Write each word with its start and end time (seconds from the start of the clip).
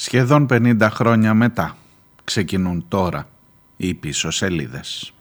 Σχεδόν 0.00 0.46
50 0.50 0.88
χρόνια 0.90 1.34
μετά 1.34 1.76
ξεκινούν 2.24 2.84
τώρα 2.88 3.28
οι 3.76 3.94
πίσω 3.94 4.30
σελίδες. 4.30 5.12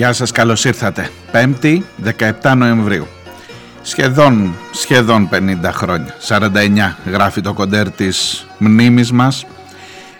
Γεια 0.00 0.12
σας, 0.12 0.30
καλώς 0.30 0.64
ήρθατε. 0.64 1.10
5η, 1.32 1.82
17 2.42 2.54
Νοεμβρίου. 2.56 3.06
Σχεδόν, 3.82 4.54
σχεδόν 4.72 5.28
50 5.28 5.72
χρόνια. 5.72 6.14
49 6.18 6.96
γράφει 7.06 7.40
το 7.40 7.52
κοντέρ 7.52 7.90
της 7.90 8.46
μνήμης 8.58 9.12
μας. 9.12 9.46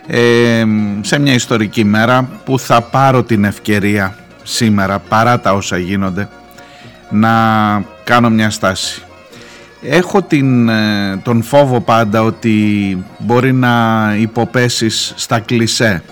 Ε, 0.07 0.63
σε 1.01 1.19
μια 1.19 1.33
ιστορική 1.33 1.83
μέρα 1.83 2.29
που 2.45 2.59
θα 2.59 2.81
πάρω 2.81 3.23
την 3.23 3.43
ευκαιρία 3.43 4.15
σήμερα, 4.43 4.99
παρά 4.99 5.39
τα 5.39 5.53
όσα 5.53 5.77
γίνονται, 5.77 6.29
να 7.09 7.31
κάνω 8.03 8.29
μια 8.29 8.49
στάση. 8.49 9.01
Έχω 9.81 10.21
την, 10.21 10.69
ε, 10.69 11.17
τον 11.23 11.43
φόβο 11.43 11.81
πάντα 11.81 12.23
ότι 12.23 12.97
μπορεί 13.17 13.53
να 13.53 14.15
υποπέσεις 14.19 15.13
στα 15.15 15.39
κλισέ, 15.39 16.03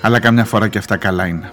αλλά 0.00 0.20
καμιά 0.20 0.44
φορά 0.44 0.68
και 0.68 0.78
αυτά 0.78 0.96
καλά 0.96 1.26
είναι. 1.26 1.50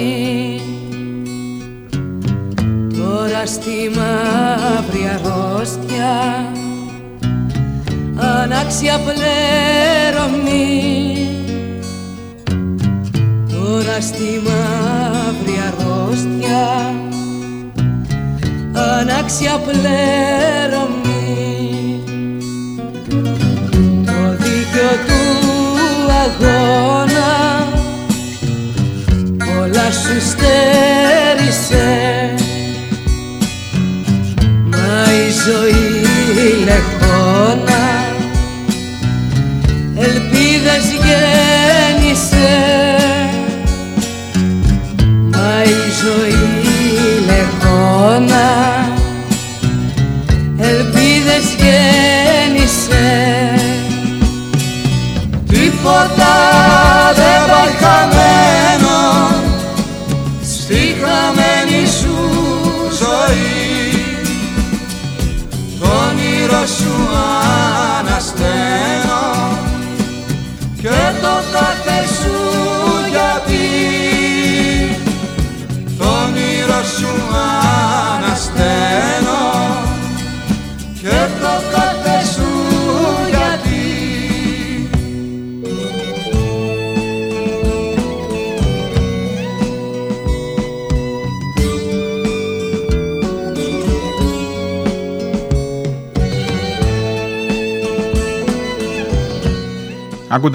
Διωγμή 0.00 0.60
Τώρα 2.96 3.46
στη 3.46 3.90
μαύρη 3.96 5.10
αρρώστια 5.14 6.14
ανάξια 8.16 8.98
πλέρωμη. 8.98 10.68
Τώρα 13.48 14.00
στη 14.00 14.40
μαύρη 14.44 15.56
αρρώστια 15.68 16.94
ανάξια 18.74 19.58
πλέρωμη. 19.66 21.10
Το 24.04 24.36
δίκιο 24.38 24.90
του 25.06 25.20
αγώνα 26.22 26.59
σου 29.92 30.20
στέρισε 30.20 31.84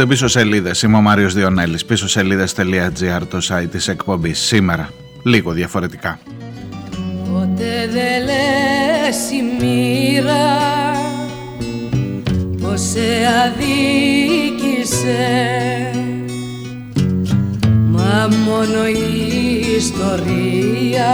Ακούτε 0.06 0.20
πίσω 0.20 0.40
σελίδες, 0.40 0.82
είμαι 0.82 0.98
ο 0.98 1.02
Μάριος 1.02 1.34
Διονέλης, 1.34 1.86
πίσω 1.86 2.08
σελίδες.gr 2.08 3.22
το 3.30 3.38
site 3.50 3.68
της 3.72 3.88
εκπομπής. 3.88 4.40
Σήμερα, 4.40 4.90
λίγο 5.24 5.52
διαφορετικά. 5.52 6.20
Ποτέ 7.32 7.90
δεν 7.92 8.24
λες 8.26 9.32
η 9.32 9.44
μοίρα 9.60 10.60
πως 12.62 12.82
σε 12.82 13.28
αδίκησε 13.46 14.00
Μα 17.92 18.30
μόνο 18.46 18.88
η 18.88 19.76
ιστορία 19.78 21.14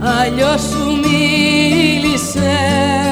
αλλιώς 0.00 0.60
σου 0.60 1.00
μίλησε 1.02 2.56
Μα 3.06 3.11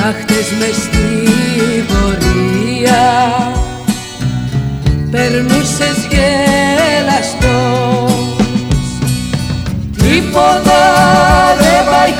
Μα 0.00 0.14
χτες 0.20 0.52
μες 0.58 0.76
στην 0.76 1.84
πορεία 1.86 3.06
περνούσες 5.10 5.98
γελαστός 6.10 7.58
Τίποτα 9.96 10.82
δεν 11.58 11.80
πάει 11.90 12.12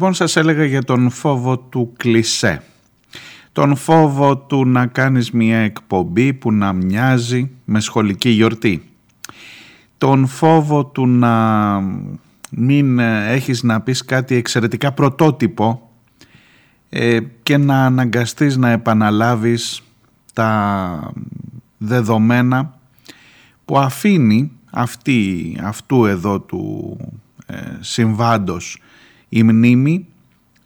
Λοιπόν 0.00 0.14
σας 0.14 0.36
έλεγα 0.36 0.64
για 0.64 0.82
τον 0.82 1.10
φόβο 1.10 1.58
του 1.58 1.92
κλισέ. 1.96 2.62
Τον 3.52 3.76
φόβο 3.76 4.36
του 4.36 4.66
να 4.66 4.86
κάνεις 4.86 5.30
μια 5.30 5.58
εκπομπή 5.58 6.32
που 6.34 6.52
να 6.52 6.72
μοιάζει 6.72 7.50
με 7.64 7.80
σχολική 7.80 8.28
γιορτή. 8.28 8.90
Τον 9.98 10.26
φόβο 10.26 10.84
του 10.84 11.06
να 11.06 11.80
μην 12.50 12.98
έχεις 12.98 13.62
να 13.62 13.80
πεις 13.80 14.04
κάτι 14.04 14.34
εξαιρετικά 14.34 14.92
πρωτότυπο 14.92 15.90
ε, 16.88 17.18
και 17.42 17.56
να 17.56 17.84
αναγκαστείς 17.84 18.56
να 18.56 18.70
επαναλάβεις 18.70 19.82
τα 20.32 21.12
δεδομένα 21.78 22.78
που 23.64 23.78
αφήνει 23.78 24.52
αυτή, 24.70 25.56
αυτού 25.62 26.04
εδώ 26.04 26.40
του 26.40 26.96
ε, 27.46 27.56
συμβάντος 27.80 28.78
η 29.32 29.42
μνήμη 29.42 30.06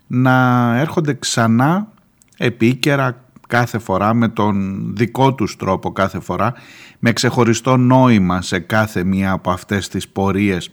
να 0.07 0.77
έρχονται 0.79 1.15
ξανά 1.15 1.89
επίκαιρα 2.37 3.25
κάθε 3.49 3.79
φορά 3.79 4.15
με 4.15 4.29
τον 4.29 4.85
δικό 4.97 5.35
τους 5.35 5.57
τρόπο 5.57 5.93
κάθε 5.93 6.21
φορά 6.21 6.55
με 6.99 7.13
ξεχωριστό 7.13 7.77
νόημα 7.77 8.43
σε 8.43 8.59
κάθε 8.59 9.05
μία 9.05 9.31
από 9.31 9.51
αυτές 9.51 9.89
τις 9.89 10.09
πορείες 10.09 10.71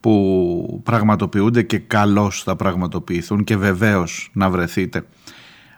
που 0.00 0.80
πραγματοποιούνται 0.84 1.62
και 1.62 1.78
καλώς 1.78 2.42
θα 2.42 2.56
πραγματοποιηθούν 2.56 3.44
και 3.44 3.56
βεβαίως 3.56 4.30
να 4.32 4.50
βρεθείτε 4.50 5.04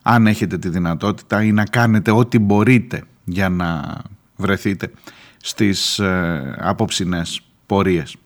αν 0.03 0.27
έχετε 0.27 0.59
τη 0.59 0.69
δυνατότητα 0.69 1.43
ή 1.43 1.53
να 1.53 1.65
κάνετε 1.65 2.11
ό,τι 2.11 2.39
μπορείτε 2.39 3.03
για 3.25 3.49
να 3.49 3.99
βρεθείτε 4.37 4.91
στις 5.37 5.99
ε, 5.99 6.57
απόψινές 6.59 7.41
πορείες. 7.67 8.17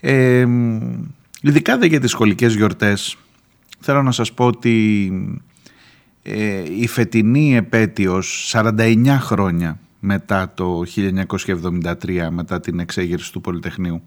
Ε, 0.00 0.46
ειδικά 1.40 1.78
δε 1.78 1.86
για 1.86 2.00
τις 2.00 2.10
σχολικές 2.10 2.54
γιορτές 2.54 3.16
θέλω 3.80 4.02
να 4.02 4.12
σας 4.12 4.32
πω 4.32 4.46
ότι 4.46 5.10
ε, 6.22 6.62
η 6.78 6.86
φετινή 6.86 7.56
επέτειος 7.56 8.52
49 8.54 9.16
χρόνια 9.20 9.78
μετά 10.00 10.52
το 10.54 10.82
1973 12.04 12.28
μετά 12.30 12.60
την 12.60 12.78
εξέγερση 12.78 13.32
του 13.32 13.40
Πολυτεχνείου 13.40 14.02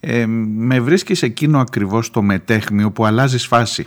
ε, 0.00 0.26
με 0.26 0.80
βρίσκει 0.80 1.14
σε 1.14 1.26
εκείνο 1.26 1.60
ακριβώς 1.60 2.10
το 2.10 2.22
μετέχμιο 2.22 2.90
που 2.90 3.06
αλλάζει 3.06 3.38
φάση 3.38 3.86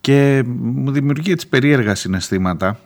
και 0.00 0.42
μου 0.46 0.90
δημιουργεί 0.90 1.32
έτσι 1.32 1.48
περίεργα 1.48 1.94
συναισθήματα. 1.94 2.80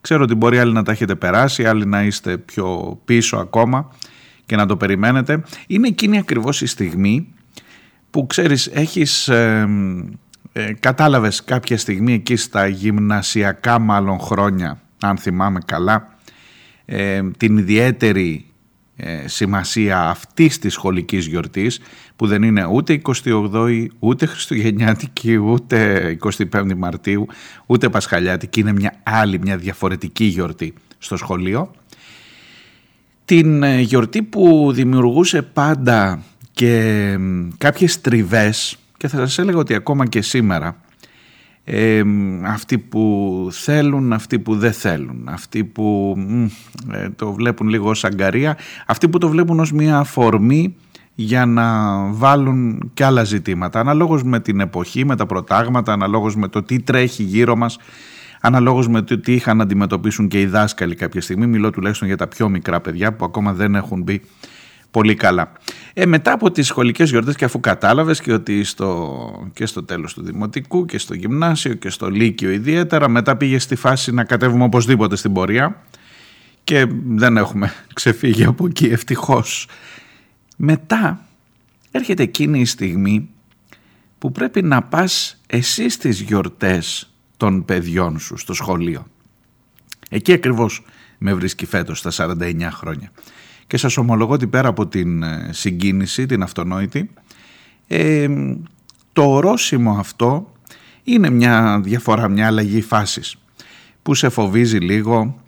Ξέρω 0.00 0.22
ότι 0.22 0.34
μπορεί 0.34 0.58
άλλοι 0.58 0.72
να 0.72 0.82
τα 0.82 0.92
έχετε 0.92 1.14
περάσει 1.14 1.64
άλλοι 1.66 1.86
να 1.86 2.02
είστε 2.02 2.38
πιο 2.38 2.98
πίσω 3.04 3.36
ακόμα 3.36 3.90
και 4.46 4.56
να 4.56 4.66
το 4.66 4.76
περιμένετε. 4.76 5.42
Είναι 5.66 5.88
εκείνη 5.88 6.18
ακριβώς 6.18 6.62
η 6.62 6.66
στιγμή 6.66 7.28
που 8.12 8.26
ξέρεις 8.26 8.66
έχεις 8.66 9.28
ε, 9.28 9.68
ε, 10.52 10.72
κατάλαβες 10.80 11.44
κάποια 11.44 11.78
στιγμή 11.78 12.12
εκεί 12.12 12.36
στα 12.36 12.66
γυμνασιακά 12.66 13.78
μάλλον 13.78 14.18
χρόνια 14.18 14.80
αν 15.00 15.16
θυμάμαι 15.16 15.60
καλά 15.66 16.16
ε, 16.84 17.22
την 17.36 17.58
ιδιαίτερη 17.58 18.46
ε, 18.96 19.28
σημασία 19.28 20.08
αυτής 20.08 20.58
της 20.58 20.72
σχολικής 20.72 21.26
γιορτής 21.26 21.80
που 22.16 22.26
δεν 22.26 22.42
είναι 22.42 22.66
ούτε 22.66 23.00
28η, 23.24 23.86
ούτε 23.98 24.26
Χριστουγεννιάτικη, 24.26 25.36
ούτε 25.36 26.18
25η 26.52 26.74
Μαρτίου, 26.76 27.26
ούτε 27.66 27.88
Πασχαλιάτικη, 27.88 28.60
είναι 28.60 28.72
μια 28.72 28.94
άλλη, 29.02 29.38
μια 29.38 29.56
διαφορετική 29.56 30.24
γιορτή 30.24 30.74
στο 30.98 31.16
σχολείο. 31.16 31.70
Την 33.24 33.62
ε, 33.62 33.80
γιορτή 33.80 34.22
που 34.22 34.72
δημιουργούσε 34.72 35.42
πάντα 35.42 36.22
και 36.52 37.16
κάποιες 37.58 38.00
τριβές 38.00 38.78
και 38.96 39.08
θα 39.08 39.16
σας 39.16 39.38
έλεγα 39.38 39.58
ότι 39.58 39.74
ακόμα 39.74 40.06
και 40.06 40.22
σήμερα 40.22 40.76
ε, 41.64 42.02
αυτοί 42.46 42.78
που 42.78 43.48
θέλουν, 43.50 44.12
αυτοί 44.12 44.38
που 44.38 44.56
δεν 44.56 44.72
θέλουν, 44.72 45.28
αυτοί 45.28 45.64
που 45.64 46.16
ε, 46.92 47.08
το 47.08 47.32
βλέπουν 47.32 47.68
λίγο 47.68 47.88
ως 47.88 48.04
αγκαρία, 48.04 48.56
αυτοί 48.86 49.08
που 49.08 49.18
το 49.18 49.28
βλέπουν 49.28 49.60
ως 49.60 49.72
μια 49.72 49.98
αφορμή 49.98 50.76
για 51.14 51.46
να 51.46 51.96
βάλουν 52.12 52.90
και 52.94 53.04
άλλα 53.04 53.24
ζητήματα, 53.24 53.80
αναλόγως 53.80 54.22
με 54.22 54.40
την 54.40 54.60
εποχή, 54.60 55.04
με 55.04 55.16
τα 55.16 55.26
προτάγματα, 55.26 55.92
αναλόγως 55.92 56.36
με 56.36 56.48
το 56.48 56.62
τι 56.62 56.80
τρέχει 56.80 57.22
γύρω 57.22 57.56
μας, 57.56 57.78
αναλόγως 58.40 58.88
με 58.88 59.02
το 59.02 59.18
τι 59.18 59.32
είχαν 59.32 59.56
να 59.56 59.62
αντιμετωπίσουν 59.62 60.28
και 60.28 60.40
οι 60.40 60.46
δάσκαλοι 60.46 60.94
κάποια 60.94 61.20
στιγμή, 61.20 61.46
μιλώ 61.46 61.70
τουλάχιστον 61.70 62.08
για 62.08 62.16
τα 62.16 62.26
πιο 62.28 62.48
μικρά 62.48 62.80
παιδιά 62.80 63.12
που 63.12 63.24
ακόμα 63.24 63.52
δεν 63.52 63.74
έχουν 63.74 64.02
μπει 64.02 64.22
πολύ 64.92 65.14
καλά. 65.14 65.52
Ε, 65.92 66.06
μετά 66.06 66.32
από 66.32 66.50
τις 66.50 66.66
σχολικές 66.66 67.10
γιορτές 67.10 67.36
και 67.36 67.44
αφού 67.44 67.60
κατάλαβες 67.60 68.20
και 68.20 68.32
ότι 68.32 68.64
στο, 68.64 69.50
και 69.54 69.66
στο 69.66 69.84
τέλος 69.84 70.14
του 70.14 70.22
Δημοτικού 70.22 70.84
και 70.84 70.98
στο 70.98 71.14
Γυμνάσιο 71.14 71.74
και 71.74 71.90
στο 71.90 72.10
Λύκειο 72.10 72.50
ιδιαίτερα 72.50 73.08
μετά 73.08 73.36
πήγες 73.36 73.62
στη 73.62 73.74
φάση 73.74 74.12
να 74.12 74.24
κατέβουμε 74.24 74.64
οπωσδήποτε 74.64 75.16
στην 75.16 75.32
πορεία 75.32 75.82
και 76.64 76.86
δεν 77.04 77.36
έχουμε 77.36 77.72
ξεφύγει 77.94 78.44
από 78.44 78.66
εκεί 78.66 78.86
ευτυχώς. 78.86 79.68
Μετά 80.56 81.26
έρχεται 81.90 82.22
εκείνη 82.22 82.60
η 82.60 82.64
στιγμή 82.64 83.28
που 84.18 84.32
πρέπει 84.32 84.62
να 84.62 84.82
πας 84.82 85.40
εσύ 85.46 85.88
στις 85.88 86.20
γιορτές 86.20 87.12
των 87.36 87.64
παιδιών 87.64 88.18
σου 88.18 88.36
στο 88.36 88.52
σχολείο. 88.52 89.06
Εκεί 90.10 90.32
ακριβώς 90.32 90.84
με 91.18 91.34
βρίσκει 91.34 91.66
φέτος 91.66 91.98
στα 91.98 92.10
49 92.16 92.68
χρόνια 92.70 93.10
και 93.72 93.78
σας 93.78 93.96
ομολογώ 93.96 94.32
ότι 94.32 94.46
πέρα 94.46 94.68
από 94.68 94.86
την 94.86 95.22
ε, 95.22 95.48
συγκίνηση, 95.50 96.26
την 96.26 96.42
αυτονόητη, 96.42 97.10
ε, 97.86 98.28
το 99.12 99.22
ορόσημο 99.22 99.96
αυτό 99.98 100.52
είναι 101.02 101.30
μια 101.30 101.80
διαφορά, 101.82 102.28
μια 102.28 102.46
αλλαγή 102.46 102.80
φάσης 102.80 103.36
που 104.02 104.14
σε 104.14 104.28
φοβίζει 104.28 104.78
λίγο, 104.78 105.42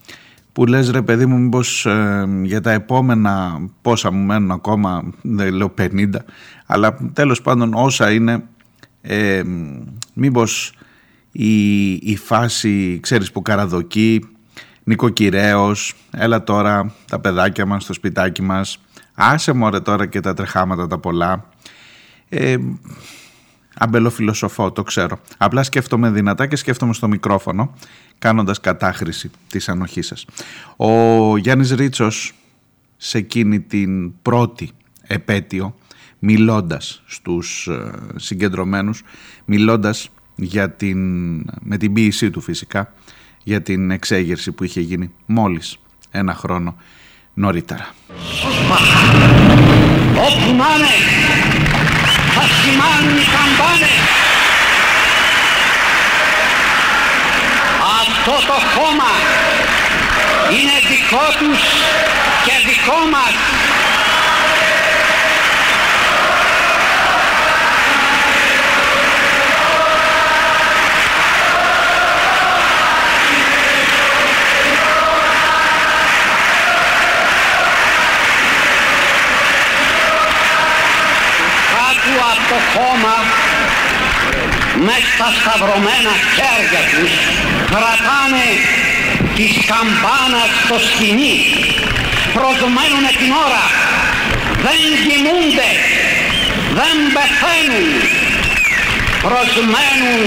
που 0.53 0.67
λες 0.67 0.91
ρε 0.91 1.03
παιδί 1.03 1.27
μου 1.27 1.39
μήπως 1.39 1.87
ε, 1.87 2.29
για 2.43 2.61
τα 2.61 2.73
επόμενα 2.73 3.61
πόσα 3.83 4.11
μου 4.11 4.25
μένουν 4.25 4.51
ακόμα, 4.51 5.13
δεν 5.23 5.55
λέω 5.55 5.75
50, 5.79 6.09
αλλά 6.67 6.97
τέλος 7.13 7.43
πάντων 7.43 7.75
όσα 7.75 8.13
είναι, 8.13 8.45
ε, 9.01 9.43
μήπως 10.15 10.73
η, 11.33 11.93
η 11.93 12.17
φάση 12.17 12.99
ξέρεις 13.03 13.33
που 13.33 13.43
καραδοκεί, 13.43 14.29
νοικοκυρέως, 14.85 15.95
έλα 16.11 16.45
τώρα 16.45 16.95
τα 17.09 17.19
παιδάκια 17.19 17.67
μας 17.67 17.83
στο 17.83 17.93
σπιτάκι 17.93 18.43
μας, 18.43 18.79
άσε 19.15 19.53
μωρέ 19.53 19.81
τώρα 19.81 20.07
και 20.07 20.21
τα 20.21 20.35
τρεχάματα 20.35 20.87
τα 20.87 20.99
πολλά. 20.99 21.49
Ε, 22.29 22.57
αμπελοφιλοσοφώ, 23.79 24.73
το 24.73 24.83
ξέρω. 24.83 25.21
Απλά 25.39 25.63
σκέφτομαι 25.63 26.11
δυνατά 26.11 26.47
και 26.47 26.57
σκέφτομαι 26.57 26.93
στο 26.93 27.09
μικρόφωνο, 27.09 27.75
κάνοντας 28.19 28.61
κατάχρηση 28.61 29.31
της 29.49 29.69
ανοχής 29.69 30.07
σας. 30.07 30.27
Ο 30.77 31.37
Γιάννης 31.37 31.71
Ρίτσος 31.71 32.33
σε 32.97 33.19
εκείνη 33.19 33.61
την 33.61 34.23
πρώτη 34.23 34.71
επέτειο, 35.03 35.77
μιλώντας 36.19 37.03
στους 37.07 37.67
ε, 37.67 37.91
συγκεντρωμένους, 38.17 39.03
μιλώντας 39.45 40.09
για 40.35 40.71
την, 40.71 40.99
με 41.61 41.77
την 41.79 41.93
ποίησή 41.93 42.31
του 42.31 42.41
φυσικά, 42.41 42.93
για 43.45 43.63
την 43.63 43.91
εξέγερση 43.91 44.53
που 44.53 44.65
είχε 44.65 44.81
γίνει 44.81 45.11
μόλις 45.27 45.77
ένα 46.11 46.35
χρόνο 46.35 46.77
νωρίτερα. 47.35 47.95
Όπου 50.27 50.55
να 50.55 50.69
είναι, 50.77 50.95
θα 52.35 52.43
σημάνουν 52.43 53.17
οι 53.19 53.27
καμπάνες. 53.35 53.97
Αυτό 58.01 58.47
το 58.47 58.59
χώμα 58.75 59.13
είναι 60.51 60.77
δικό 60.91 61.27
τους 61.39 61.63
και 62.45 62.55
δικό 62.69 62.99
μας. 63.13 63.35
Με 84.95 85.01
στα 85.15 85.29
σταυρωμένα 85.39 86.15
χέρια 86.35 86.83
τους 86.91 87.13
κρατάνε 87.71 88.49
τη 89.37 89.47
καμπάνα 89.71 90.43
στο 90.61 90.77
σκηνή 90.87 91.37
προσμένουν 92.37 93.05
την 93.21 93.31
ώρα 93.47 93.65
δεν 94.65 94.81
κοιμούνται 95.05 95.71
δεν 96.79 96.97
πεθαίνουν. 97.15 97.87
Προσμένουν 99.27 100.23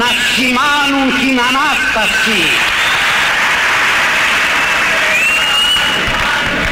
να 0.00 0.08
σημάνουν 0.32 1.06
την 1.20 1.36
Ανάσταση. 1.48 2.40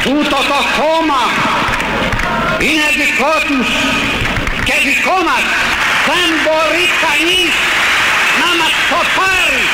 Τούτο 0.03 0.39
το 0.51 0.59
χώμα 0.75 1.21
είναι 2.59 2.87
δικό 3.01 3.33
τους 3.47 3.69
και 4.63 4.73
δικό 4.85 5.17
μας 5.27 5.45
δεν 6.09 6.29
μπορεί 6.43 6.85
κανείς 7.05 7.53
να 8.41 8.49
μας 8.59 8.73
το 8.89 8.99
πάρει. 9.17 9.65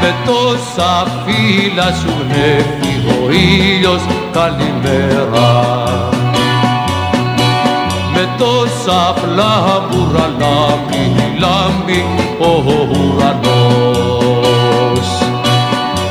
Με 0.00 0.10
τόσα 0.26 0.92
φύλλα 1.24 1.88
σου 2.00 2.12
γνέφει 2.20 2.94
ο 3.16 3.30
ήλιος 3.30 4.02
καλημέρα 4.32 5.52
με 8.14 8.28
τόσα 8.38 9.00
φλάμπουρα 9.16 10.26
λάμπει, 10.38 11.04
λάμπει 11.38 12.00
ο 12.38 12.52
ουρανός 12.98 14.28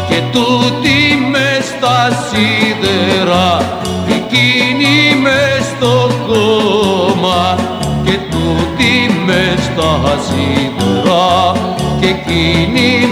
και 0.10 0.20
τούτη 0.32 0.98
μες 1.32 1.66
στα 1.66 2.00
σίδερα 2.28 3.82
μες 9.76 9.86
στα 10.02 10.18
σίδερα 10.24 11.52
και 12.00 12.08
εκείνη 12.08 13.03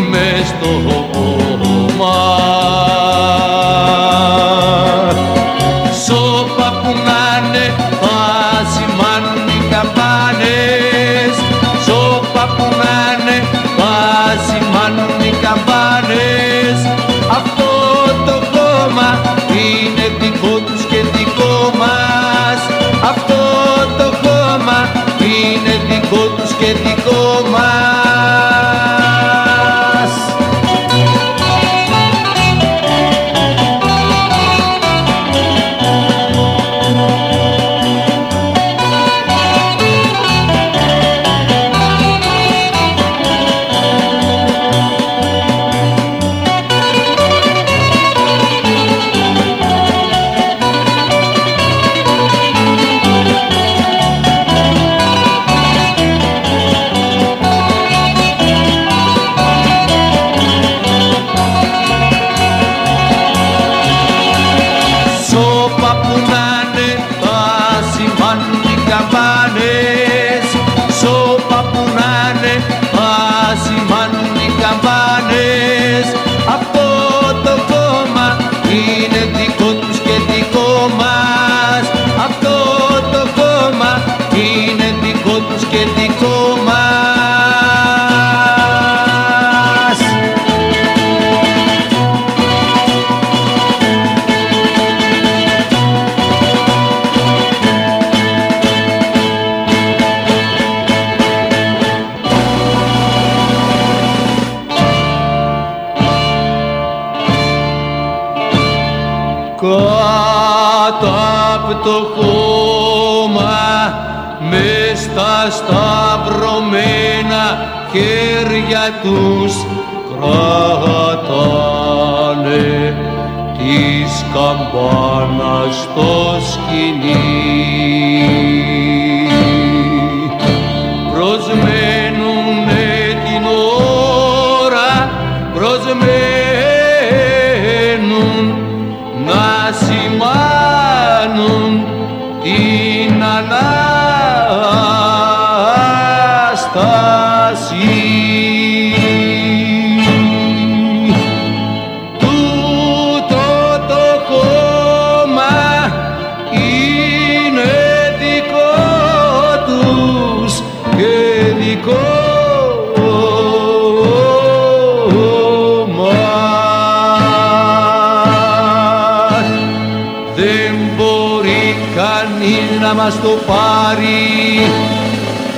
μας 173.03 173.22
το 173.22 173.38
πάρει. 173.48 174.72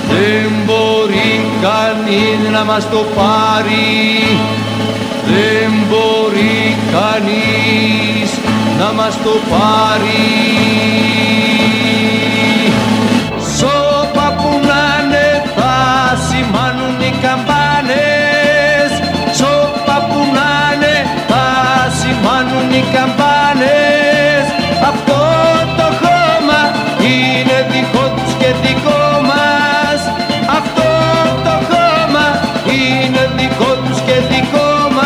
Δεν 0.10 0.52
μπορεί 0.66 1.32
κανείς 1.62 2.50
να 2.52 2.64
μας 2.64 2.90
το 2.90 3.06
πάρει. 3.16 4.38
Δεν 5.26 5.72
μπορεί 5.90 6.78
κανείς 6.92 8.30
να 8.80 8.92
μας 8.94 9.16
το 9.24 9.36
πάρει. 9.50 10.30
Σώπα 13.58 14.28
που 14.38 14.50
να 14.70 14.84
είναι 15.04 15.44
θα 15.56 15.76
σημάνουν 16.28 17.00
οι 17.00 17.14
καμπάνες. 17.24 18.92
Σώπα 19.40 19.98
που 20.08 20.20
να 20.38 20.52
είναι 20.74 20.96
θα 21.28 21.48
σημάνουν 22.00 22.72
οι 22.72 22.84
καμπάνες. 22.94 24.46
Αυτό 24.90 25.23
δικό 28.62 28.62
τους 28.62 28.62
και 28.62 28.68
δικό 28.68 29.22
μας 29.22 30.02
Αυτό 30.58 30.88
το 31.44 31.56
χώμα 31.70 32.26
είναι 32.74 33.32
δικό 33.38 33.72
τους 33.86 34.00
και 34.02 34.16
δικό 34.30 34.72
μας 34.94 35.02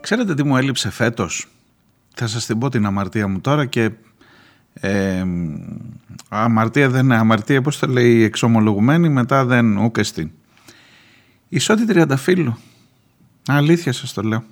Ξέρετε 0.00 0.34
τι 0.34 0.42
μου 0.44 0.56
έλειψε 0.56 0.90
φέτος; 0.90 1.46
Θα 2.20 2.26
σας 2.26 2.46
την 2.46 2.58
πω 2.58 2.68
την 2.68 2.86
αμαρτία 2.86 3.28
μου 3.28 3.40
τώρα 3.40 3.66
και 3.66 3.90
ε, 4.74 5.24
αμαρτία 6.28 6.88
δεν 6.88 7.04
είναι 7.04 7.16
αμαρτία, 7.16 7.62
πώς 7.62 7.78
το 7.78 7.86
λέει 7.86 8.14
η 8.14 8.22
εξομολογουμένη, 8.22 9.08
μετά 9.08 9.44
δεν 9.44 9.76
ούκε 9.76 10.02
στην. 10.02 10.30
Ισότη 11.48 11.86
τριανταφύλλου. 11.86 12.58
Αλήθεια 13.46 13.92
σας 13.92 14.12
το 14.12 14.22
λέω. 14.22 14.44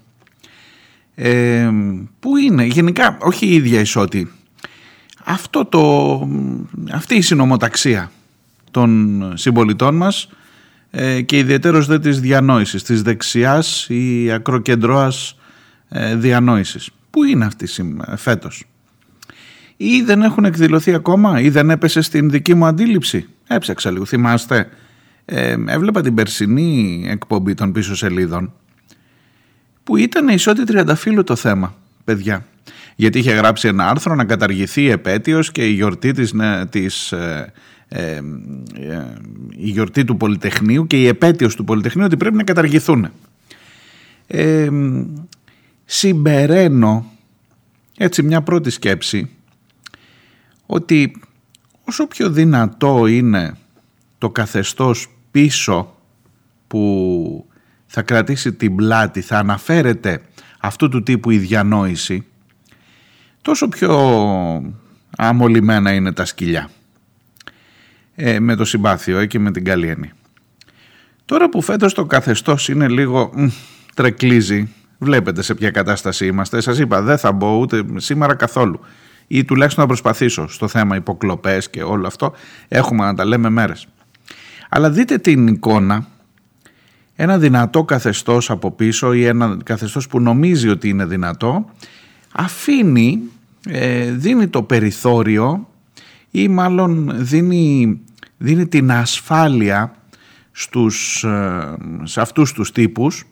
Ε, 1.14 1.70
πού 2.20 2.36
είναι, 2.36 2.64
γενικά, 2.64 3.16
όχι 3.20 3.46
η 3.46 3.54
ίδια 3.54 3.80
ισότη. 3.80 4.32
Αυτό 5.24 5.64
το, 5.64 6.28
αυτή 6.92 7.14
η 7.14 7.22
συνομοταξία 7.22 8.10
των 8.70 9.32
συμπολιτών 9.36 9.96
μας 9.96 10.28
ε, 10.90 11.22
και 11.22 11.38
ιδιαίτερος 11.38 11.86
δε 11.86 11.98
της 11.98 12.20
διανόησης, 12.20 12.82
της 12.82 13.02
δεξιάς 13.02 13.86
ή 13.88 14.30
ακροκεντρώας 14.32 15.36
ε, 15.88 16.16
διανόησης. 16.16 16.90
Πού 17.16 17.24
είναι 17.24 17.44
αυτή 17.44 17.68
φέτος; 18.16 18.64
Ή 19.76 20.02
δεν 20.02 20.22
έχουν 20.22 20.44
εκδηλωθεί 20.44 20.94
ακόμα 20.94 21.40
ή 21.40 21.50
δεν 21.50 21.70
έπεσε 21.70 22.00
στην 22.00 22.30
δική 22.30 22.54
μου 22.54 22.66
αντίληψη; 22.66 23.28
Έψαξα 23.46 23.90
λίγο, 23.90 24.04
θυμάστε. 24.04 24.68
Ε, 25.24 25.56
έβλεπα 25.66 26.00
την 26.00 26.14
περσινή 26.14 27.04
εκπομπή 27.08 27.54
των 27.54 27.72
πίσω 27.72 27.96
σελίδων 27.96 28.52
που 29.84 29.96
ήταν 29.96 30.28
ισότητα 30.28 30.64
τριανταφύλου 30.64 31.24
το 31.24 31.36
θέμα, 31.36 31.76
παιδιά. 32.04 32.46
Γιατί 32.96 33.18
είχε 33.18 33.32
γράψει 33.32 33.68
ένα 33.68 33.88
άρθρο 33.88 34.14
να 34.14 34.24
καταργηθεί 34.24 34.82
η 34.82 34.90
επέτειος 34.90 35.52
και 35.52 35.66
η 35.66 35.72
γιορτή, 35.72 36.12
της, 36.12 36.32
ναι, 36.32 36.66
της, 36.66 37.12
ε, 37.12 37.52
ε, 37.88 38.00
ε, 38.10 38.20
η 39.56 39.70
γιορτή 39.70 40.04
του 40.04 40.16
Πολυτεχνείου 40.16 40.86
και 40.86 41.00
η 41.00 41.06
επέτειος 41.06 41.56
του 41.56 41.64
Πολυτεχνείου 41.64 42.04
ότι 42.04 42.16
πρέπει 42.16 42.36
να 42.36 42.44
καταργηθούν. 42.44 43.10
Ε, 44.26 44.68
συμπεραίνω 45.86 47.10
έτσι 47.96 48.22
μια 48.22 48.42
πρώτη 48.42 48.70
σκέψη 48.70 49.30
ότι 50.66 51.20
όσο 51.84 52.06
πιο 52.06 52.30
δυνατό 52.30 53.06
είναι 53.06 53.56
το 54.18 54.30
καθεστώς 54.30 55.08
πίσω 55.30 55.96
που 56.66 57.46
θα 57.86 58.02
κρατήσει 58.02 58.52
την 58.52 58.76
πλάτη, 58.76 59.20
θα 59.20 59.38
αναφέρεται 59.38 60.22
αυτού 60.60 60.88
του 60.88 61.02
τύπου 61.02 61.30
η 61.30 61.38
διανόηση, 61.38 62.26
τόσο 63.42 63.68
πιο 63.68 63.94
αμολυμένα 65.16 65.92
είναι 65.92 66.12
τα 66.12 66.24
σκυλιά. 66.24 66.70
Ε, 68.14 68.40
με 68.40 68.54
το 68.54 68.64
συμπάθειο 68.64 69.18
ε, 69.18 69.26
και 69.26 69.38
με 69.38 69.50
την 69.50 69.64
καλή 69.64 69.88
έννοια. 69.88 70.12
Τώρα 71.24 71.48
που 71.48 71.62
φέτος 71.62 71.94
το 71.94 72.04
καθεστώς 72.04 72.68
είναι 72.68 72.88
λίγο 72.88 73.32
μ, 73.34 73.46
τρεκλίζει, 73.94 74.68
βλέπετε 74.98 75.42
σε 75.42 75.54
ποια 75.54 75.70
κατάσταση 75.70 76.26
είμαστε, 76.26 76.60
σας 76.60 76.78
είπα 76.78 77.02
δεν 77.02 77.18
θα 77.18 77.32
μπω 77.32 77.58
ούτε 77.58 77.84
σήμερα 77.96 78.34
καθόλου. 78.34 78.80
Ή 79.26 79.44
τουλάχιστον 79.44 79.82
να 79.82 79.88
προσπαθήσω 79.88 80.48
στο 80.48 80.68
θέμα 80.68 80.96
υποκλοπές 80.96 81.70
και 81.70 81.82
όλο 81.82 82.06
αυτό, 82.06 82.32
έχουμε 82.68 83.04
να 83.04 83.14
τα 83.14 83.24
λέμε 83.24 83.48
μέρες. 83.48 83.86
Αλλά 84.68 84.90
δείτε 84.90 85.18
την 85.18 85.46
εικόνα, 85.46 86.06
ένα 87.16 87.38
δυνατό 87.38 87.84
καθεστώς 87.84 88.50
από 88.50 88.70
πίσω 88.70 89.12
ή 89.12 89.24
ένα 89.24 89.56
καθεστώς 89.64 90.06
που 90.06 90.20
νομίζει 90.20 90.68
ότι 90.68 90.88
είναι 90.88 91.04
δυνατό, 91.04 91.70
αφήνει, 92.32 93.20
ε, 93.68 94.10
δίνει 94.10 94.48
το 94.48 94.62
περιθώριο 94.62 95.68
ή 96.30 96.48
μάλλον 96.48 97.12
δίνει, 97.14 98.00
δίνει 98.36 98.66
την 98.66 98.92
ασφάλεια 98.92 99.94
στους, 100.52 101.24
ε, 101.24 101.76
σε 102.02 102.20
αυτούς 102.20 102.52
τους 102.52 102.72
τύπους 102.72 103.24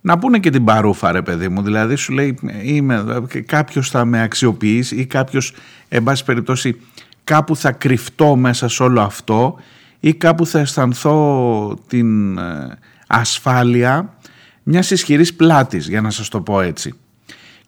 να 0.00 0.18
πούνε 0.18 0.38
και 0.38 0.50
την 0.50 0.64
παρούφα 0.64 1.12
ρε 1.12 1.22
παιδί 1.22 1.48
μου 1.48 1.62
δηλαδή 1.62 1.94
σου 1.94 2.12
λέει 2.12 2.38
είμαι, 2.62 3.04
κάποιος 3.46 3.90
θα 3.90 4.04
με 4.04 4.22
αξιοποιήσει 4.22 4.96
ή 4.96 5.06
κάποιος 5.06 5.54
εν 5.88 6.02
πάση 6.02 6.24
περιπτώσει 6.24 6.80
κάπου 7.24 7.56
θα 7.56 7.72
κρυφτώ 7.72 8.36
μέσα 8.36 8.68
σε 8.68 8.82
όλο 8.82 9.00
αυτό 9.00 9.56
ή 10.00 10.14
κάπου 10.14 10.46
θα 10.46 10.58
αισθανθώ 10.58 11.78
την 11.86 12.38
ε, 12.38 12.78
ασφάλεια 13.06 14.14
μιας 14.62 14.90
ισχυρής 14.90 15.34
πλάτης 15.34 15.88
για 15.88 16.00
να 16.00 16.10
σας 16.10 16.28
το 16.28 16.40
πω 16.40 16.60
έτσι. 16.60 16.94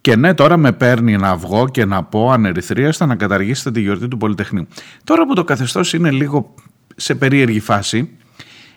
Και 0.00 0.16
ναι, 0.16 0.34
τώρα 0.34 0.56
με 0.56 0.72
παίρνει 0.72 1.16
να 1.16 1.36
βγω 1.36 1.68
και 1.68 1.84
να 1.84 2.04
πω 2.04 2.30
ανερυθρίαστα 2.30 3.06
να 3.06 3.16
καταργήσετε 3.16 3.70
τη 3.70 3.80
γιορτή 3.80 4.08
του 4.08 4.16
Πολυτεχνείου. 4.16 4.66
Τώρα 5.04 5.26
που 5.26 5.34
το 5.34 5.44
καθεστώς 5.44 5.92
είναι 5.92 6.10
λίγο 6.10 6.54
σε 6.96 7.14
περίεργη 7.14 7.60
φάση, 7.60 8.10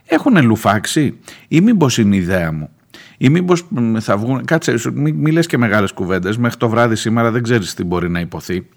έχουν 0.06 0.44
λουφάξει 0.46 1.20
ή 1.48 1.62
μήπως 1.62 1.98
είναι 1.98 2.16
η 2.16 2.20
ιδέα 2.20 2.52
μου; 2.52 2.70
Ή 3.17 3.30
μήπως 3.30 3.65
θα 3.99 4.17
βγουν. 4.17 4.45
Κάτσε, 4.45 4.76
μην 4.93 5.15
μη 5.15 5.32
λες 5.32 5.47
και 5.47 5.58
μεγάλες 5.58 5.91
κουβέντες. 5.91 6.38
Μέχρι 6.38 6.58
το 6.58 6.69
βράδυ 6.69 6.95
σήμερα 6.95 7.32
δεν 7.32 7.43
ξέρεις 7.43 7.73
τι 7.73 7.84
μπορεί 7.84 8.10
να 8.10 8.19
υποθεί. 8.19 8.67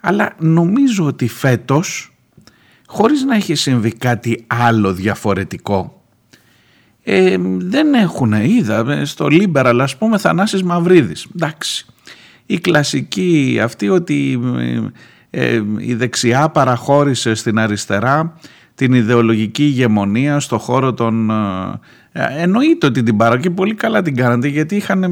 Αλλά 0.00 0.34
νομίζω 0.38 1.06
ότι 1.06 1.28
φέτος, 1.28 2.12
χωρίς 2.86 3.24
να 3.24 3.34
έχει 3.34 3.54
συμβεί 3.54 3.92
κάτι 3.92 4.44
άλλο 4.46 4.92
διαφορετικό, 4.92 6.02
ε, 7.02 7.36
δεν 7.58 7.94
έχουν, 7.94 8.32
είδα 8.32 8.92
ε, 8.92 9.04
στο 9.04 9.26
Liberal 9.30 9.78
ας 9.80 9.96
πούμε 9.96 10.18
Θανάσης 10.18 10.62
Μαυρίδης, 10.62 11.26
εντάξει. 11.34 11.86
Η 12.46 12.58
κλασική 12.58 13.60
αυτή 13.62 13.88
ότι 13.88 14.40
ε, 15.30 15.46
ε, 15.54 15.62
η 15.78 15.94
δεξιά 15.94 16.48
παραχώρησε 16.48 17.34
στην 17.34 17.58
αριστερά 17.58 18.36
την 18.74 18.92
ιδεολογική 18.92 19.64
ηγεμονία 19.64 20.40
στο 20.40 20.58
χώρο 20.58 20.94
των... 20.94 21.30
εννοείται 22.38 22.86
ότι 22.86 23.02
την 23.02 23.16
πάρω 23.16 23.36
και 23.36 23.50
πολύ 23.50 23.74
καλά 23.74 24.02
την 24.02 24.16
κάνατε 24.16 24.48
γιατί 24.48 24.76
είχαν 24.76 25.04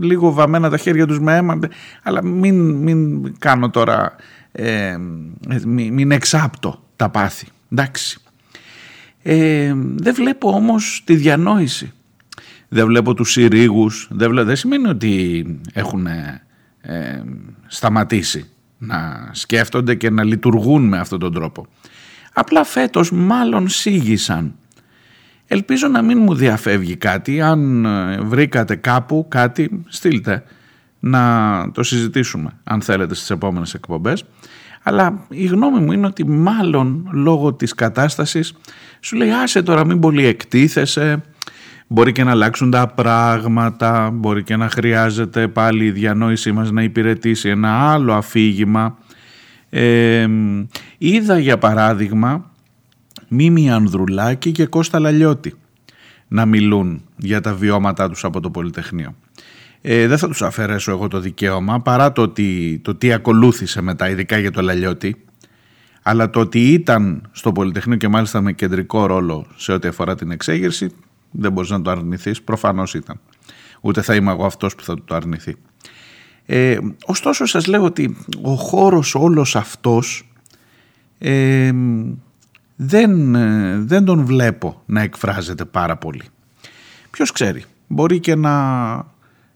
λίγο 0.00 0.32
βαμμένα 0.32 0.70
τα 0.70 0.76
χέρια 0.76 1.06
τους 1.06 1.20
με 1.20 1.36
αίμα 1.36 1.58
αλλά 2.02 2.24
μην, 2.24 2.70
μην 2.70 3.32
κάνω 3.38 3.70
τώρα 3.70 4.16
μην, 5.64 5.92
μην 5.92 6.10
εξάπτω 6.10 6.82
τα 6.96 7.08
πάθη 7.08 7.46
εντάξει 7.72 8.22
ε, 9.22 9.74
δεν 9.96 10.14
βλέπω 10.14 10.48
όμως 10.48 11.02
τη 11.04 11.14
διανόηση. 11.14 11.92
Δεν 12.68 12.86
βλέπω 12.86 13.14
τους 13.14 13.30
συρίγους. 13.30 14.08
Δεν, 14.10 14.44
δεν 14.44 14.56
σημαίνει 14.56 14.88
ότι 14.88 15.44
έχουν 15.72 16.06
ε, 16.06 17.24
σταματήσει 17.66 18.50
να 18.78 19.28
σκέφτονται 19.32 19.94
και 19.94 20.10
να 20.10 20.24
λειτουργούν 20.24 20.88
με 20.88 20.98
αυτόν 20.98 21.18
τον 21.18 21.32
τρόπο. 21.32 21.66
Απλά 22.32 22.64
φέτος 22.64 23.12
μάλλον 23.12 23.68
σίγησαν. 23.68 24.54
Ελπίζω 25.52 25.88
να 25.88 26.02
μην 26.02 26.18
μου 26.18 26.34
διαφεύγει 26.34 26.96
κάτι. 26.96 27.40
Αν 27.40 27.84
ε, 27.84 28.18
βρήκατε 28.20 28.74
κάπου 28.76 29.26
κάτι, 29.28 29.84
στείλτε 29.88 30.42
να 31.00 31.20
το 31.72 31.82
συζητήσουμε 31.82 32.50
αν 32.64 32.80
θέλετε 32.82 33.14
στις 33.14 33.30
επόμενες 33.30 33.74
εκπομπές. 33.74 34.24
Αλλά 34.82 35.26
η 35.28 35.44
γνώμη 35.44 35.78
μου 35.78 35.92
είναι 35.92 36.06
ότι 36.06 36.26
μάλλον 36.26 37.08
λόγω 37.12 37.52
της 37.52 37.74
κατάστασης 37.74 38.54
σου 39.00 39.16
λέει 39.16 39.30
άσε 39.30 39.62
τώρα 39.62 39.84
μην 39.84 40.00
πολύ 40.00 40.26
εκτίθεσαι, 40.26 41.22
μπορεί 41.86 42.12
και 42.12 42.24
να 42.24 42.30
αλλάξουν 42.30 42.70
τα 42.70 42.86
πράγματα, 42.86 44.10
μπορεί 44.12 44.42
και 44.42 44.56
να 44.56 44.68
χρειάζεται 44.68 45.48
πάλι 45.48 45.84
η 45.84 45.90
διανόησή 45.90 46.52
μας 46.52 46.70
να 46.70 46.82
υπηρετήσει 46.82 47.48
ένα 47.48 47.92
άλλο 47.92 48.12
αφήγημα. 48.12 48.98
Ε, 49.70 50.28
είδα 50.98 51.38
για 51.38 51.58
παράδειγμα 51.58 52.51
Μίμη 53.34 53.70
Ανδρουλάκη 53.70 54.52
και 54.52 54.66
Κώστα 54.66 54.98
Λαλιώτη 54.98 55.54
να 56.28 56.46
μιλούν 56.46 57.02
για 57.16 57.40
τα 57.40 57.54
βιώματά 57.54 58.08
τους 58.08 58.24
από 58.24 58.40
το 58.40 58.50
Πολυτεχνείο. 58.50 59.14
Ε, 59.80 60.06
δεν 60.06 60.18
θα 60.18 60.28
τους 60.28 60.42
αφαιρέσω 60.42 60.90
εγώ 60.90 61.08
το 61.08 61.20
δικαίωμα 61.20 61.80
παρά 61.80 62.12
το, 62.12 62.22
ότι, 62.22 62.80
το 62.84 62.94
τι 62.94 63.12
ακολούθησε 63.12 63.82
μετά 63.82 64.10
ειδικά 64.10 64.38
για 64.38 64.50
το 64.50 64.62
Λαλιώτη 64.62 65.16
αλλά 66.02 66.30
το 66.30 66.40
ότι 66.40 66.72
ήταν 66.72 67.28
στο 67.32 67.52
Πολυτεχνείο 67.52 67.96
και 67.96 68.08
μάλιστα 68.08 68.40
με 68.40 68.52
κεντρικό 68.52 69.06
ρόλο 69.06 69.46
σε 69.56 69.72
ό,τι 69.72 69.88
αφορά 69.88 70.14
την 70.14 70.30
εξέγερση 70.30 70.90
δεν 71.30 71.52
μπορείς 71.52 71.70
να 71.70 71.82
το 71.82 71.90
αρνηθείς, 71.90 72.42
προφανώς 72.42 72.94
ήταν. 72.94 73.20
Ούτε 73.80 74.02
θα 74.02 74.14
είμαι 74.14 74.30
εγώ 74.30 74.44
αυτός 74.44 74.74
που 74.74 74.82
θα 74.82 75.04
το 75.04 75.14
αρνηθεί. 75.14 75.56
Ε, 76.46 76.78
ωστόσο 77.04 77.46
σας 77.46 77.66
λέω 77.66 77.84
ότι 77.84 78.16
ο 78.42 78.54
χώρος 78.54 79.14
όλος 79.14 79.56
αυτός 79.56 80.32
ε, 81.18 81.72
δεν, 82.84 83.34
ε, 83.34 83.78
δεν 83.78 84.04
τον 84.04 84.24
βλέπω 84.24 84.82
να 84.86 85.00
εκφράζεται 85.00 85.64
πάρα 85.64 85.96
πολύ. 85.96 86.24
Ποιος 87.10 87.32
ξέρει, 87.32 87.64
μπορεί 87.86 88.20
και 88.20 88.34
να 88.34 88.54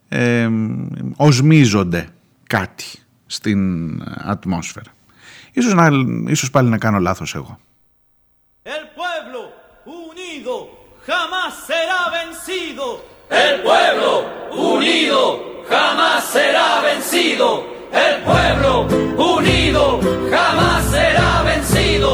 ε, 0.08 0.48
οσμίζονται 1.16 2.08
κάτι 2.46 2.84
στην 3.26 4.02
ατμόσφαιρα. 4.16 4.90
Ίσως, 5.52 5.74
να, 5.74 5.88
ίσως 6.26 6.50
πάλι 6.50 6.68
να 6.68 6.78
κάνω 6.78 6.98
λάθος 6.98 7.34
εγώ. 7.34 7.58
El 8.76 8.84
pueblo 9.00 9.40
unido 10.08 10.54
jamás 11.08 11.50
será 11.70 12.00
vencido. 12.18 12.86
El 13.44 13.54
pueblo 13.66 14.10
unido 14.74 15.20
jamás 15.72 16.18
será 16.34 16.68
vencido. 16.88 17.48
El 18.04 18.14
pueblo 18.28 18.72
unido 19.34 19.84
jamás 20.34 20.80
será 20.94 21.30
vencido. 21.50 22.10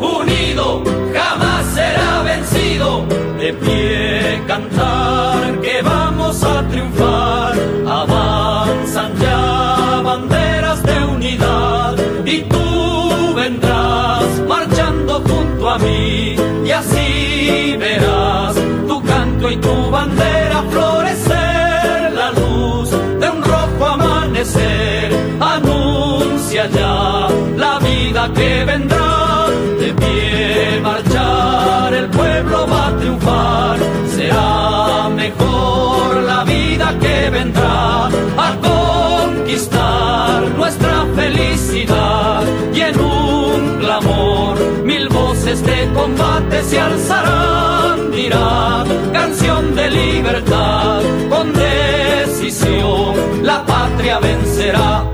Unido 0.00 0.82
jamás 1.12 1.66
será 1.74 2.22
vencido. 2.22 3.04
De 3.38 3.52
pie 3.52 4.42
cantar 4.46 5.60
que 5.60 5.82
vamos 5.82 6.42
a 6.44 6.62
triunfar. 6.68 7.54
Avanzan 7.86 9.12
ya 9.20 10.00
banderas 10.04 10.82
de 10.82 11.04
unidad 11.04 11.96
y 12.24 12.42
tú 12.42 13.34
vendrás 13.34 14.24
marchando 14.48 15.20
junto 15.20 15.70
a 15.70 15.78
mí 15.78 16.36
y 16.64 16.70
así 16.70 17.76
verás 17.78 18.54
tu 18.86 19.02
canto 19.02 19.50
y 19.50 19.56
tu 19.56 19.90
bandera 19.90 20.62
florecer 20.70 22.12
la 22.12 22.30
luz 22.30 22.90
de 22.90 23.28
un 23.28 23.42
rojo 23.42 23.86
amanecer 23.86 25.12
anuncia 25.40 26.66
ya 26.68 27.28
triunfar, 33.02 33.78
será 34.16 35.08
mejor 35.08 36.22
la 36.22 36.44
vida 36.44 36.96
que 37.00 37.30
vendrá 37.30 38.06
a 38.06 38.48
conquistar 38.70 40.42
nuestra 40.56 41.04
felicidad. 41.16 42.42
Y 42.72 42.80
en 42.80 43.00
un 43.00 43.78
clamor 43.80 44.56
mil 44.84 45.08
voces 45.08 45.64
de 45.64 45.90
combate 45.92 46.62
se 46.62 46.78
alzarán, 46.78 48.12
dirá 48.12 48.84
canción 49.12 49.74
de 49.74 49.90
libertad 49.90 51.00
con 51.28 51.52
decisión 51.52 53.14
la 53.42 53.64
patria 53.66 54.20
vencerá 54.20 55.04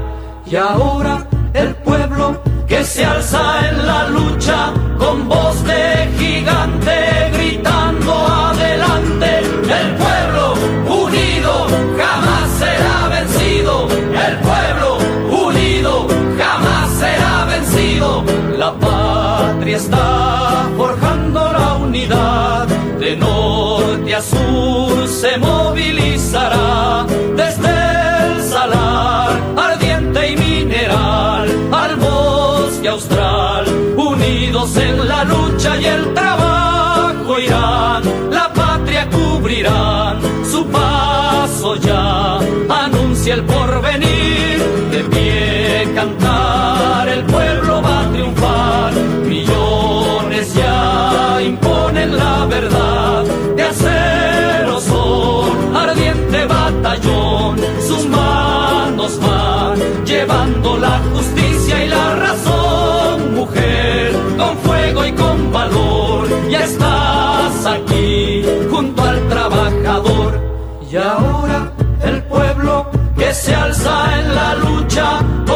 y 0.50 0.56
ahora 0.56 1.26
el 1.54 1.74
pueblo 1.76 2.47
que 2.68 2.84
se 2.84 3.04
alza 3.04 3.68
en 3.68 3.86
la 3.86 4.08
lucha 4.08 4.72
con 4.98 5.26
voz 5.26 5.64
de 5.64 6.08
gigante 6.18 7.30
gritando 7.32 8.12
adelante, 8.12 9.40
el 9.80 9.88
pueblo 10.02 10.54
unido 11.04 11.66
jamás 11.96 12.50
será 12.58 13.08
vencido, 13.08 13.88
el 14.26 14.36
pueblo 14.48 14.98
unido 15.46 16.06
jamás 16.38 16.90
será 17.00 17.44
vencido, 17.46 18.24
la 18.58 18.72
patria 18.74 19.76
está 19.78 20.68
forjando 20.76 21.52
la 21.52 21.74
unidad, 21.76 22.66
de 23.00 23.16
norte 23.16 24.14
a 24.14 24.20
sur 24.20 25.08
se 25.08 25.38
movilizará 25.38 26.07
de 43.98 45.04
pie 45.10 45.92
cantar, 45.94 47.08
el 47.08 47.24
pueblo 47.24 47.82
va 47.82 48.00
a 48.00 48.10
triunfar, 48.10 48.92
millones 49.26 50.54
ya 50.54 51.40
imponen 51.42 52.16
la 52.16 52.46
verdad, 52.46 53.24
de 53.56 53.62
acero 53.62 54.80
son, 54.80 55.76
ardiente 55.76 56.44
batallón, 56.46 57.58
sus 57.86 58.06
manos 58.06 59.18
van, 59.20 59.78
llevando 60.04 60.76
la 60.78 61.00
justicia 61.12 61.84
y 61.84 61.88
la 61.88 62.16
razón, 62.16 63.34
mujer, 63.34 64.12
con 64.36 64.56
fuego 64.58 65.06
y 65.06 65.12
con 65.12 65.52
valor, 65.52 66.28
ya 66.50 66.64
estás 66.64 67.66
aquí, 67.66 68.44
junto 68.70 69.02
al 69.02 69.28
trabajador, 69.28 70.40
y 70.90 70.96
ahora 70.96 71.72
shop. 74.98 75.47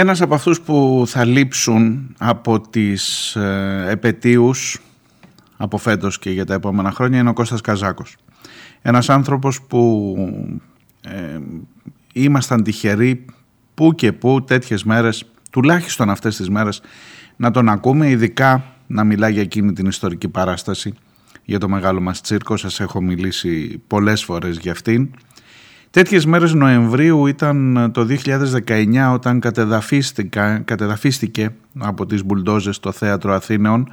Ένας 0.00 0.20
από 0.20 0.34
αυτούς 0.34 0.60
που 0.60 1.04
θα 1.06 1.24
λείψουν 1.24 2.14
από 2.18 2.60
τις 2.60 3.36
ε, 3.36 3.86
επαιτίους 3.88 4.80
από 5.56 5.78
φέτος 5.78 6.18
και 6.18 6.30
για 6.30 6.44
τα 6.44 6.54
επόμενα 6.54 6.90
χρόνια 6.90 7.18
είναι 7.18 7.28
ο 7.28 7.32
Κώστας 7.32 7.60
Καζάκος. 7.60 8.16
Ένας 8.82 9.08
άνθρωπος 9.08 9.62
που 9.62 10.14
ε, 11.00 11.38
ήμασταν 12.12 12.62
τυχεροί 12.62 13.24
που 13.74 13.94
και 13.94 14.12
που 14.12 14.44
τέτοιες 14.44 14.84
μέρες, 14.84 15.24
τουλάχιστον 15.50 16.10
αυτές 16.10 16.36
τις 16.36 16.48
μέρες, 16.48 16.80
να 17.36 17.50
τον 17.50 17.68
ακούμε, 17.68 18.08
ειδικά 18.08 18.64
να 18.86 19.04
μιλά 19.04 19.28
για 19.28 19.42
εκείνη 19.42 19.72
την 19.72 19.86
ιστορική 19.86 20.28
παράσταση 20.28 20.94
για 21.44 21.58
το 21.58 21.68
μεγάλο 21.68 22.00
μας 22.00 22.20
τσίρκο. 22.20 22.56
Σας 22.56 22.80
έχω 22.80 23.00
μιλήσει 23.00 23.82
πολλές 23.86 24.24
φορές 24.24 24.58
για 24.58 24.72
αυτήν. 24.72 25.10
Τέτοιες 25.90 26.26
μέρες 26.26 26.54
Νοεμβρίου 26.54 27.26
ήταν 27.26 27.90
το 27.92 28.06
2019 28.66 29.10
όταν 29.12 29.40
κατεδαφίστηκε 30.64 31.50
από 31.78 32.06
τις 32.06 32.24
μπουλντόζες 32.24 32.80
το 32.80 32.92
Θέατρο 32.92 33.32
Αθήνεων 33.32 33.88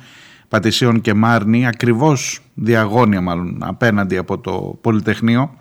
Πατησίων 0.47 1.01
και 1.01 1.13
Μάρνη, 1.13 1.67
ακριβώς 1.67 2.39
διαγώνια 2.53 3.21
μάλλον 3.21 3.57
απέναντι 3.59 4.17
από 4.17 4.37
το 4.37 4.77
Πολυτεχνείο. 4.81 5.55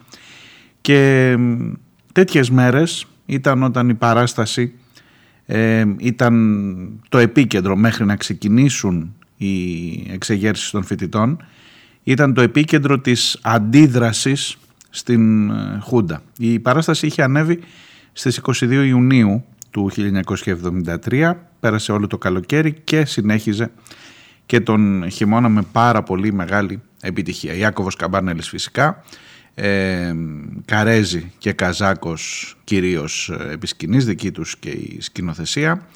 Και 0.81 1.37
τέτοιες 2.13 2.51
μέρες 2.51 3.07
ήταν 3.27 3.63
όταν 3.63 3.89
η 3.89 3.95
παράσταση 3.95 4.73
ε, 5.47 5.85
ήταν 5.99 7.01
το 7.09 7.19
επίκεντρο 7.19 7.77
μέχρι 7.77 8.05
να 8.05 8.17
ξεκινήσουν 8.17 9.15
οι 9.37 9.53
εξεγέρσεις 10.13 10.71
των 10.71 10.85
φοιτητών. 10.85 11.45
Ήταν 12.03 12.35
το 12.35 12.41
επίκεντρο 12.41 12.99
της 12.99 13.39
αντίδρασης 13.43 14.57
στην 14.95 15.53
Χούντα. 15.81 16.23
Η 16.39 16.59
παράσταση 16.59 17.07
είχε 17.07 17.23
ανέβει 17.23 17.61
στις 18.13 18.41
22 18.61 18.85
Ιουνίου 18.87 19.45
του 19.71 19.91
1973, 21.11 21.33
πέρασε 21.61 21.93
όλο 21.93 22.07
το 22.07 22.19
καλοκαίρι 22.19 22.73
και 22.73 23.05
συνέχιζε 23.05 23.71
και 24.47 24.61
τον 24.61 25.11
χειμώνα 25.11 25.49
με 25.49 25.63
πάρα 25.73 26.03
πολύ 26.03 26.33
μεγάλη 26.33 26.83
επιτυχία. 27.01 27.55
Ιάκωβος 27.55 27.97
Καμπάνελης 27.97 28.49
φυσικά, 28.49 29.05
ε, 29.55 30.15
Καρέζη 30.65 31.33
και 31.39 31.53
Καζάκος 31.53 32.57
κυρίως 32.65 33.33
επί 33.51 33.67
σκηνής, 33.67 34.05
δική 34.05 34.31
τους 34.31 34.57
και 34.57 34.69
η 34.69 34.99
σκηνοθεσία, 35.01 35.87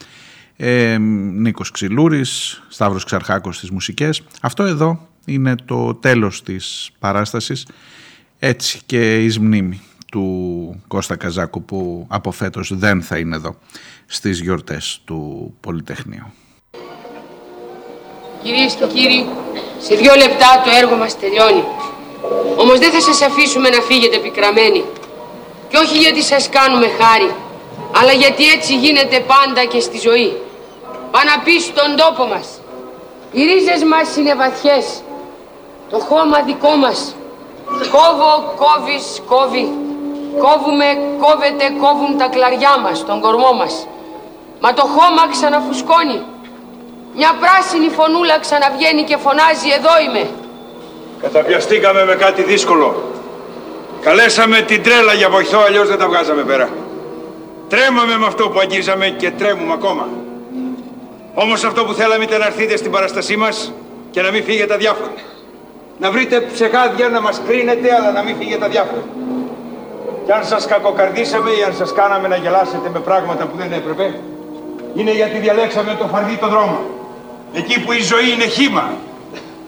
ε, 0.57 0.99
Νίκος 1.33 1.71
Ξυλούρης, 1.71 2.63
Σταύρος 2.69 3.05
Ξαρχάκος 3.05 3.57
στις 3.57 3.71
μουσικές. 3.71 4.23
Αυτό 4.41 4.63
εδώ 4.63 5.09
είναι 5.25 5.55
το 5.65 5.95
τέλος 5.95 6.43
της 6.43 6.91
παράστασης 6.99 7.67
έτσι 8.39 8.81
και 8.87 9.25
εις 9.25 9.39
μνήμη 9.39 9.83
του 10.11 10.83
Κώστα 10.89 11.17
Καζάκου 11.17 11.63
που 11.63 12.07
από 12.09 12.31
φέτος 12.31 12.71
δεν 12.75 13.03
θα 13.03 13.19
είναι 13.19 13.37
εδώ 13.37 13.57
στις 14.07 14.41
γιορτές 14.41 15.01
του 15.05 15.55
Πολυτεχνείου. 15.61 16.33
Κυρίες 18.43 18.75
και 18.75 18.85
κύριοι, 18.87 19.29
σε 19.79 19.95
δύο 19.95 20.15
λεπτά 20.15 20.63
το 20.65 20.71
έργο 20.81 20.97
μας 20.97 21.19
τελειώνει. 21.19 21.65
Όμως 22.57 22.79
δεν 22.79 22.91
θα 22.91 23.01
σας 23.01 23.23
αφήσουμε 23.23 23.69
να 23.69 23.81
φύγετε 23.81 24.19
πικραμένοι. 24.19 24.85
Και 25.69 25.77
όχι 25.77 25.99
γιατί 25.99 26.23
σας 26.23 26.49
κάνουμε 26.49 26.87
χάρη, 27.01 27.31
αλλά 28.01 28.13
γιατί 28.13 28.49
έτσι 28.49 28.77
γίνεται 28.77 29.21
πάντα 29.21 29.65
και 29.65 29.81
στη 29.81 29.99
ζωή. 29.99 30.33
Πάνω 31.11 31.31
να 31.37 31.43
πει 31.43 31.61
στον 31.61 31.97
τόπο 31.97 32.27
μας. 32.27 32.61
Οι 33.33 33.45
ρίζες 33.45 33.85
μας 33.85 34.17
είναι 34.17 34.35
βαθιές. 34.35 35.03
Το 35.91 35.99
χώμα 35.99 36.43
δικό 36.43 36.77
μας. 36.77 37.15
Κόβω, 37.95 38.33
κόβεις, 38.63 39.23
κόβει. 39.27 39.65
Κόβουμε, 40.45 40.85
κόβεται, 41.25 41.65
κόβουν 41.83 42.19
τα 42.19 42.29
κλαριά 42.29 42.75
μας, 42.85 43.05
τον 43.05 43.21
κορμό 43.21 43.53
μας. 43.53 43.87
Μα 44.61 44.73
το 44.73 44.83
χώμα 44.83 45.23
ξαναφουσκώνει. 45.31 46.21
Μια 47.15 47.31
πράσινη 47.41 47.89
φωνούλα 47.89 48.39
ξαναβγαίνει 48.39 49.03
και 49.03 49.17
φωνάζει 49.17 49.69
«Εδώ 49.79 49.95
είμαι». 50.05 50.31
Καταπιαστήκαμε 51.23 52.05
με 52.05 52.15
κάτι 52.15 52.43
δύσκολο. 52.43 53.03
Καλέσαμε 54.03 54.61
την 54.61 54.83
τρέλα 54.83 55.13
για 55.13 55.29
βοηθό, 55.31 55.59
αλλιώς 55.59 55.89
δεν 55.89 55.99
τα 55.99 56.09
βγάζαμε 56.09 56.43
πέρα. 56.43 56.69
Τρέμαμε 57.69 58.19
με 58.19 58.27
αυτό 58.27 58.49
που 58.49 58.59
αγγίζαμε 58.59 59.09
και 59.09 59.31
τρέμουμε 59.31 59.73
ακόμα. 59.73 60.09
Όμως 61.35 61.65
αυτό 61.65 61.85
που 61.85 61.93
θέλαμε 61.93 62.25
ήταν 62.25 62.41
να 62.41 62.47
έρθετε 62.47 62.77
στην 62.77 62.91
παραστασή 62.91 63.37
μας 63.37 63.73
και 64.11 64.23
να 64.23 64.31
μην 64.31 64.45
φύγετε 64.45 64.75
αδιάφοροι. 64.75 65.15
Να 65.99 66.11
βρείτε 66.11 66.41
ψεγάδια 66.41 67.09
να 67.09 67.21
μας 67.21 67.41
κρίνετε, 67.47 67.95
αλλά 67.95 68.11
να 68.13 68.23
μην 68.23 68.37
φύγετε 68.37 68.65
αδιάφοροι. 68.65 69.05
Και 70.27 70.33
αν 70.33 70.45
σας 70.45 70.67
κακοκαρδίσαμε 70.67 71.51
ή 71.51 71.63
αν 71.63 71.75
σας 71.75 71.93
κάναμε 71.93 72.29
να 72.29 72.37
γελάσετε 72.37 72.89
με 72.93 72.99
πράγματα 72.99 73.45
που 73.45 73.57
δεν 73.57 73.73
έπρεπε, 73.73 74.21
είναι 74.95 75.13
γιατί 75.13 75.39
διαλέξαμε 75.39 75.97
το 75.99 76.07
φαρδί 76.07 76.37
το 76.37 76.49
δρόμο. 76.49 76.79
Εκεί 77.53 77.81
που 77.81 77.93
η 77.93 78.03
ζωή 78.03 78.33
είναι 78.35 78.47
χήμα. 78.47 78.93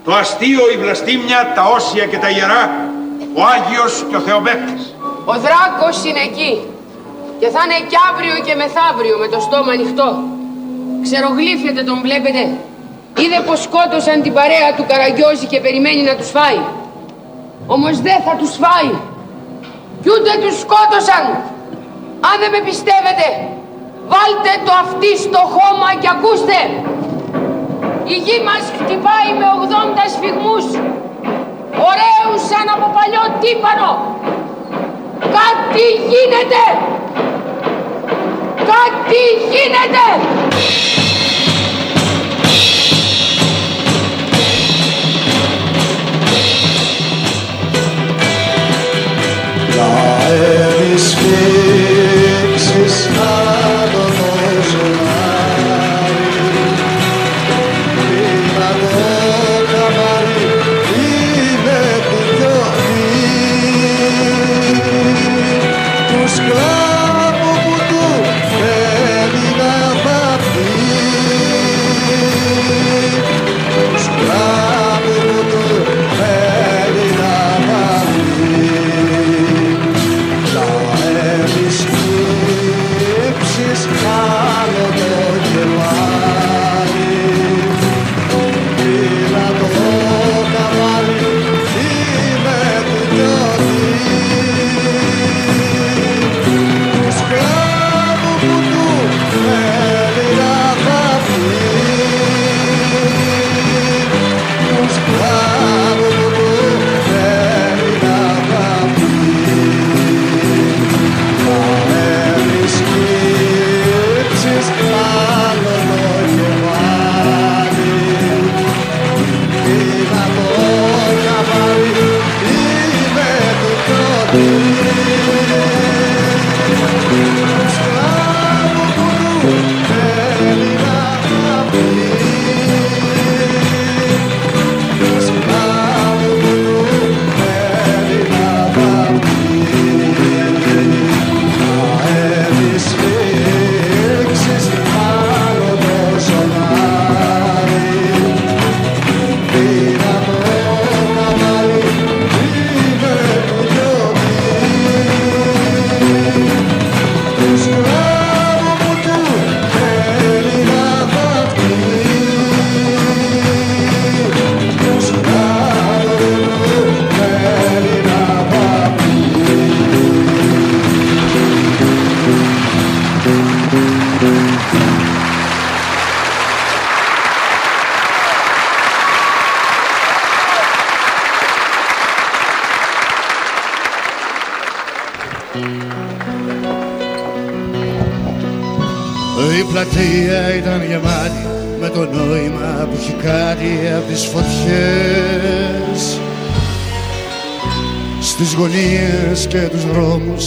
Το 0.05 0.15
αστείο, 0.15 0.63
η 0.75 0.77
βλαστήμια, 0.77 1.53
τα 1.55 1.65
όσια 1.65 2.07
και 2.07 2.19
τα 2.19 2.31
ιερά, 2.31 2.63
ο 3.35 3.43
Άγιος 3.55 4.05
και 4.11 4.17
ο 4.17 4.21
Θεοπέκτης. 4.21 4.95
Ο 5.25 5.35
δράκος 5.47 6.05
είναι 6.05 6.23
εκεί. 6.31 6.53
Και 7.41 7.49
θα 7.49 7.61
είναι 7.65 7.79
κι 7.91 7.99
αύριο 8.11 8.35
και 8.47 8.55
μεθαύριο 8.55 9.17
με 9.19 9.29
το 9.29 9.41
στόμα 9.41 9.73
ανοιχτό. 9.73 10.09
Ξερογλύφεται 11.03 11.83
τον 11.83 11.99
βλέπετε. 12.07 12.43
Είδε 13.21 13.41
πως 13.47 13.59
σκότωσαν 13.67 14.17
την 14.25 14.33
παρέα 14.39 14.69
του 14.77 14.85
Καραγκιόζη 14.91 15.47
και 15.53 15.61
περιμένει 15.65 16.03
να 16.11 16.15
τους 16.19 16.31
φάει. 16.37 16.61
Όμως 17.75 17.95
δεν 18.07 18.19
θα 18.27 18.35
τους 18.41 18.53
φάει. 18.63 18.93
Κι 20.03 20.09
ούτε 20.15 20.31
τους 20.43 20.57
σκότωσαν. 20.65 21.25
Αν 22.29 22.37
δεν 22.43 22.51
με 22.55 22.61
πιστεύετε, 22.69 23.27
βάλτε 24.13 24.53
το 24.67 24.73
αυτί 24.85 25.13
στο 25.27 25.43
χώμα 25.55 25.89
και 26.01 26.09
ακούστε. 26.15 26.61
Η 28.13 28.17
γη 28.25 28.39
μας 28.49 28.65
χτυπάει 28.79 29.31
με 29.39 29.47
80 29.63 30.05
σφιγμούς. 30.15 30.67
Ωραίους 31.91 32.41
σαν 32.51 32.67
από 32.75 32.87
παλιό 32.97 33.25
τύπανο. 33.43 33.91
Κάτι 35.37 35.87
γίνεται. 36.11 36.63
Κάτι 38.73 39.23
γίνεται. 39.53 40.05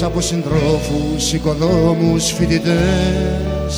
Από 0.04 0.22
συντρόφους, 0.22 1.34
οικοδόμους, 1.34 2.32
φοιτητές. 2.32 3.74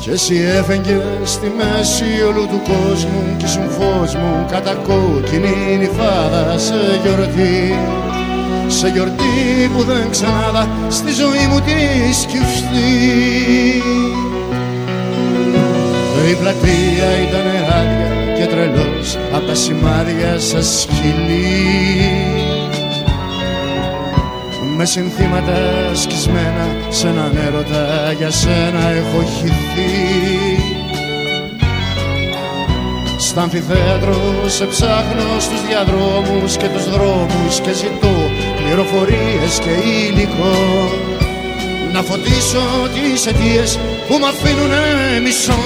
Και 0.00 0.10
εσύ 0.10 0.34
έφεγγες 0.56 1.00
στη 1.24 1.52
μέση 1.56 2.22
όλου 2.28 2.46
του 2.46 2.60
κόσμου 2.64 3.36
κι 3.36 3.44
ήσουν 3.44 3.68
φως 3.70 4.14
μου 4.14 4.46
κατά 4.50 4.74
κόκκινη 4.74 5.76
νυφάδα 5.78 6.58
σε 6.58 6.74
γιορτή. 7.02 7.74
Σε 8.68 8.88
γιορτή 8.88 9.70
που 9.76 9.82
δεν 9.82 10.10
ξανάδα 10.10 10.68
στη 10.88 11.12
ζωή 11.12 11.46
μου 11.50 11.60
τη 11.60 12.12
σκυφτεί 12.12 13.82
η 16.30 16.34
πλατεία 16.34 17.08
ήταν 17.28 17.46
άδεια 17.78 18.34
και 18.36 18.46
τρελός 18.46 19.18
απ' 19.32 19.46
τα 19.46 19.54
σημάδια 19.54 20.38
σας 20.38 20.80
σκυλί 20.80 22.37
με 24.80 24.84
συνθήματα 24.84 25.54
σκισμένα 25.94 26.66
σε 26.88 27.08
έναν 27.08 27.36
έρωτα 27.36 28.12
για 28.12 28.30
σένα 28.30 28.88
έχω 28.88 29.22
χυθεί. 29.22 29.94
Στα 33.18 33.42
αμφιθέατρο 33.42 34.18
σε 34.46 34.64
ψάχνω 34.64 35.40
στους 35.40 35.66
διαδρόμους 35.66 36.56
και 36.56 36.66
τους 36.66 36.90
δρόμους 36.90 37.60
και 37.60 37.72
ζητώ 37.72 38.14
πληροφορίες 38.56 39.58
και 39.64 39.70
υλικό. 39.70 40.56
Να 41.92 42.02
φωτίσω 42.02 42.62
τις 42.94 43.26
αιτίες 43.26 43.78
που 44.08 44.18
μ' 44.18 44.24
αφήνουνε 44.24 45.20
μισό 45.22 45.58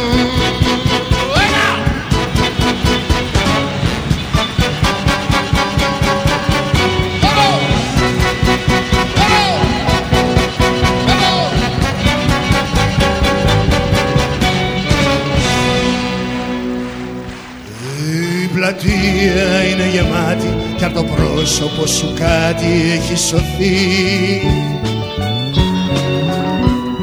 πλατεία 18.83 19.64
είναι 19.64 19.88
γεμάτη 19.88 20.57
κι 20.77 20.85
από 20.85 20.95
το 20.95 21.05
πρόσωπο 21.05 21.87
σου 21.87 22.14
κάτι 22.14 22.92
έχει 22.97 23.16
σωθεί. 23.16 23.77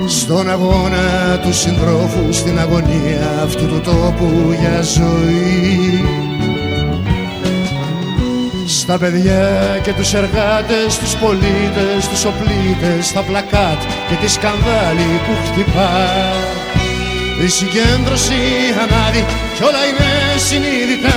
Στον 0.07 0.49
αγώνα 0.49 1.39
του 1.41 1.53
συντρόφου 1.53 2.33
στην 2.33 2.59
αγωνία 2.59 3.41
αυτού 3.43 3.67
του 3.67 3.81
τόπου 3.81 4.55
για 4.59 4.81
ζωή. 4.81 6.03
Στα 8.65 8.97
παιδιά 8.97 9.79
και 9.83 9.93
τους 9.93 10.13
εργάτες, 10.13 10.97
τους 10.99 11.15
πολίτες, 11.15 12.07
τους 12.09 12.25
οπλίτες, 12.25 13.11
τα 13.11 13.21
πλακάτ 13.21 13.81
και 14.09 14.15
τη 14.21 14.29
σκανδάλη 14.29 15.19
που 15.25 15.33
χτυπάς 15.45 16.48
η 17.43 17.47
συγκέντρωση 17.47 18.33
ανάδει 18.81 19.25
κι 19.55 19.63
όλα 19.63 19.85
είναι 19.85 20.37
συνείδητα 20.37 21.13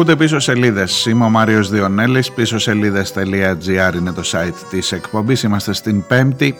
Ακούτε 0.00 0.16
πίσω 0.16 0.38
σελίδες. 0.38 1.06
Είμαι 1.06 1.24
ο 1.24 1.28
Μάριος 1.28 1.70
Διονέλης. 1.70 2.32
Πίσω 2.32 2.58
σελίδες.gr 2.58 3.94
είναι 3.94 4.12
το 4.12 4.22
site 4.24 4.54
της 4.70 4.92
εκπομπής. 4.92 5.42
Είμαστε 5.42 5.72
στην 5.72 6.04
5η 6.08 6.50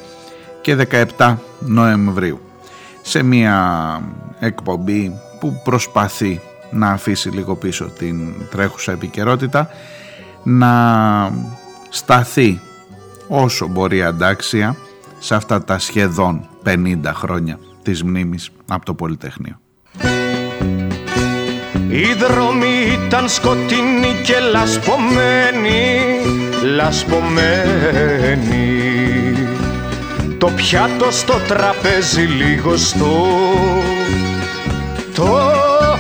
και 0.61 0.77
17 1.17 1.37
Νοεμβρίου. 1.61 2.41
Σε 3.03 3.23
μια 3.23 4.03
εκπομπή 4.39 5.13
που 5.41 5.61
προσπαθεί 5.65 6.41
να 6.71 6.91
αφήσει 6.91 7.29
λίγο 7.29 7.57
πίσω 7.57 7.85
την 7.99 8.33
τρέχουσα 8.51 8.93
επικαιρότητα 8.93 9.69
να 10.43 11.33
σταθεί 11.89 12.61
όσο 13.29 13.67
μπορεί 13.67 14.03
αντάξια 14.03 14.77
σε 15.19 15.35
αυτά 15.35 15.65
τα 15.65 15.79
σχεδόν 15.79 16.49
50 16.65 17.01
χρόνια 17.05 17.59
της 17.83 18.03
μνήμης 18.03 18.51
από 18.69 18.85
το 18.85 18.95
Πολυτεχνείο. 18.95 19.61
Οι 21.93 22.15
δρόμοι 22.19 22.99
ήταν 23.07 23.29
σκοτεινοί 23.29 24.21
και 24.23 24.39
λασπωμένοι, 24.53 25.99
λασπωμένοι 26.77 27.41
Το 30.39 30.47
πιάτο 30.47 31.11
στο 31.11 31.41
τραπέζι 31.49 32.21
λίγο 32.21 32.77
στο 32.77 33.27
Το 35.15 35.41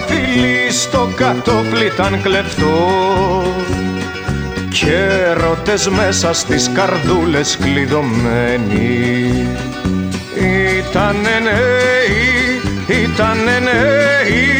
φιλί 0.06 0.70
στο 0.70 1.12
κατόπλι 1.16 1.84
ήταν 1.84 2.22
κλεφτό 2.22 3.44
και 4.68 5.32
ρωτές 5.32 5.88
μέσα 5.88 6.32
στις 6.32 6.70
καρδούλες 6.74 7.58
κλειδωμένοι 7.62 9.46
Ήτανε 10.78 11.38
νέοι, 11.42 13.02
ήτανε 13.02 13.58
νέοι. 13.58 14.59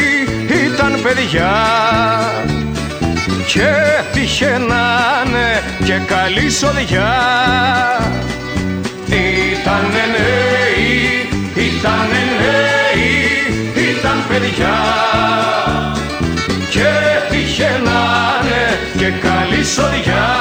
παιδιά. 1.03 1.51
Και 3.47 3.69
τυχαίνανε 4.13 5.63
και 5.83 5.99
καλή 6.07 6.51
σοδιά. 6.51 7.13
Ήτανε 9.05 10.03
νέοι, 10.13 11.27
ήτανε 11.67 12.21
νέοι, 12.41 13.09
ήταν 13.89 14.23
παιδιά. 14.29 14.77
Και 16.69 16.89
τυχαίνανε 17.29 18.79
και 18.97 19.11
καλή 19.27 19.65
σοδιά 19.65 20.40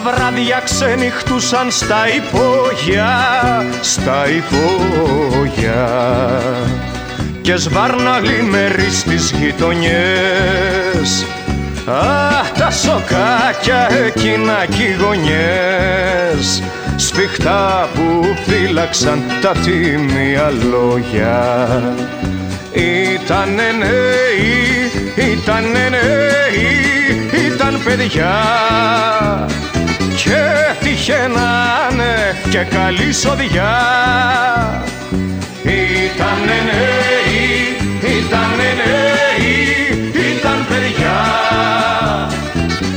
βράδια 0.00 0.60
ξενυχτούσαν 0.64 1.70
στα 1.70 1.96
υπόγεια, 2.08 3.16
στα 3.80 4.24
υπόγεια. 4.28 5.88
Και 7.40 7.56
σβάρναλοι 7.56 8.42
μέρη 8.42 8.90
στις 8.90 9.30
γειτονιές. 9.30 11.26
Αχ, 11.86 12.50
τα 12.50 12.70
σοκάκια 12.70 13.88
εκείνα 14.06 14.66
κι 14.66 14.82
οι 14.82 14.96
γωνιές 15.02 16.62
σφιχτά 16.96 17.88
που 17.94 18.24
φύλαξαν 18.46 19.22
τα 19.40 19.52
τίμια 19.52 20.52
λόγια. 20.70 21.82
Ήτανε 22.72 23.62
νέοι, 23.78 25.30
ήτανε 25.32 25.88
νέοι, 25.88 26.68
ήταν 27.46 27.80
παιδιά 27.84 28.34
και 30.24 30.42
τυχαίνανε 30.80 32.36
και 32.50 32.58
καλή 32.58 33.12
σοδιά. 33.12 33.74
Ήτανε 35.62 36.58
νέοι, 36.68 37.76
ήτανε 38.18 38.70
νέοι, 38.80 39.52
ήταν 40.32 40.66
παιδιά. 40.68 41.20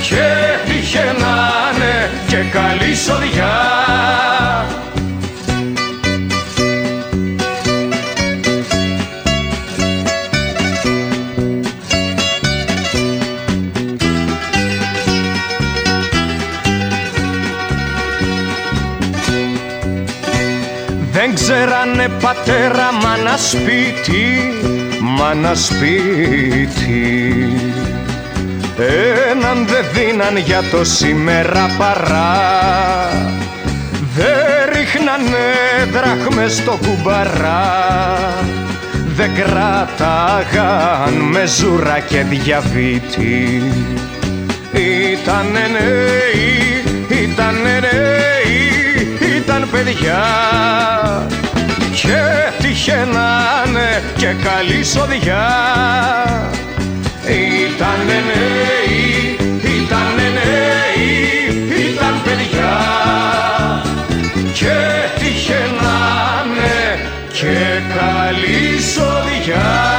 Και 0.02 0.26
τυχαίνανε 0.66 2.10
και 2.28 2.38
καλή 2.52 2.96
σοδιά 2.96 3.77
ξέρανε 21.58 22.08
πατέρα 22.22 22.92
μάνα 23.04 23.38
σπίτι, 23.38 24.54
μάνα 25.02 25.54
σπίτι. 25.56 27.14
Έναν 29.32 29.68
δε 29.68 29.82
δίναν 29.94 30.38
για 30.38 30.64
το 30.72 30.84
σήμερα 30.84 31.70
παρά. 31.78 32.40
Δε 34.16 34.32
ρίχνανε 34.74 35.46
δράχμες 35.92 36.54
στο 36.56 36.80
κουμπαρά. 36.86 37.94
Δε 39.16 39.28
κράταγαν 39.28 41.14
με 41.14 41.46
ζούρα 41.46 42.00
και 42.00 42.24
διαβήτη. 42.24 43.64
Ήτανε 44.74 45.68
νέοι, 45.72 46.84
ήτανε 47.24 47.80
νέοι, 47.80 49.38
ήταν 49.38 49.68
παιδιά 49.72 50.26
και 52.02 52.22
τυχαίνανε 52.62 54.04
και 54.18 54.26
καλή 54.44 54.84
σοδιά. 54.84 55.48
Ήτανε 57.24 58.20
νέοι, 58.28 59.36
ήτανε 59.62 60.28
νέοι, 60.38 61.10
ήταν 61.92 62.22
παιδιά. 62.24 62.78
Και 64.54 64.78
τυχαίνανε 65.20 66.76
και 67.34 67.82
καλή 67.98 68.82
σοδιά. 68.82 69.96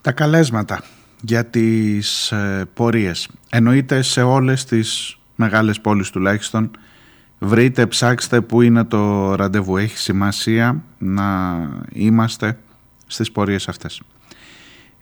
Τα 0.00 0.12
καλέσματα 0.12 0.80
για 1.20 1.46
τις 1.46 2.32
ε, 2.32 2.64
πορείες. 2.74 3.28
Εννοείται 3.50 4.02
σε 4.02 4.22
όλες 4.22 4.64
τις 4.64 5.17
μεγάλες 5.38 5.80
πόλεις 5.80 6.10
τουλάχιστον 6.10 6.70
βρείτε, 7.38 7.86
ψάξτε 7.86 8.40
που 8.40 8.62
είναι 8.62 8.84
το 8.84 9.34
ραντεβού. 9.34 9.76
Έχει 9.76 9.98
σημασία 9.98 10.82
να 10.98 11.58
είμαστε 11.92 12.58
στις 13.06 13.32
πορείες 13.32 13.68
αυτές. 13.68 14.02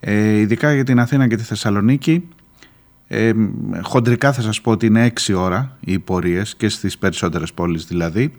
Ε, 0.00 0.36
ειδικά 0.36 0.74
για 0.74 0.84
την 0.84 1.00
Αθήνα 1.00 1.28
και 1.28 1.36
τη 1.36 1.42
Θεσσαλονίκη 1.42 2.28
ε, 3.08 3.32
χοντρικά 3.82 4.32
θα 4.32 4.42
σας 4.42 4.60
πω 4.60 4.70
ότι 4.70 4.86
είναι 4.86 5.12
6 5.26 5.34
ώρα 5.36 5.76
οι 5.80 5.98
πορείες 5.98 6.56
και 6.56 6.68
στις 6.68 6.98
περισσότερες 6.98 7.52
πόλεις 7.52 7.84
δηλαδή. 7.84 8.32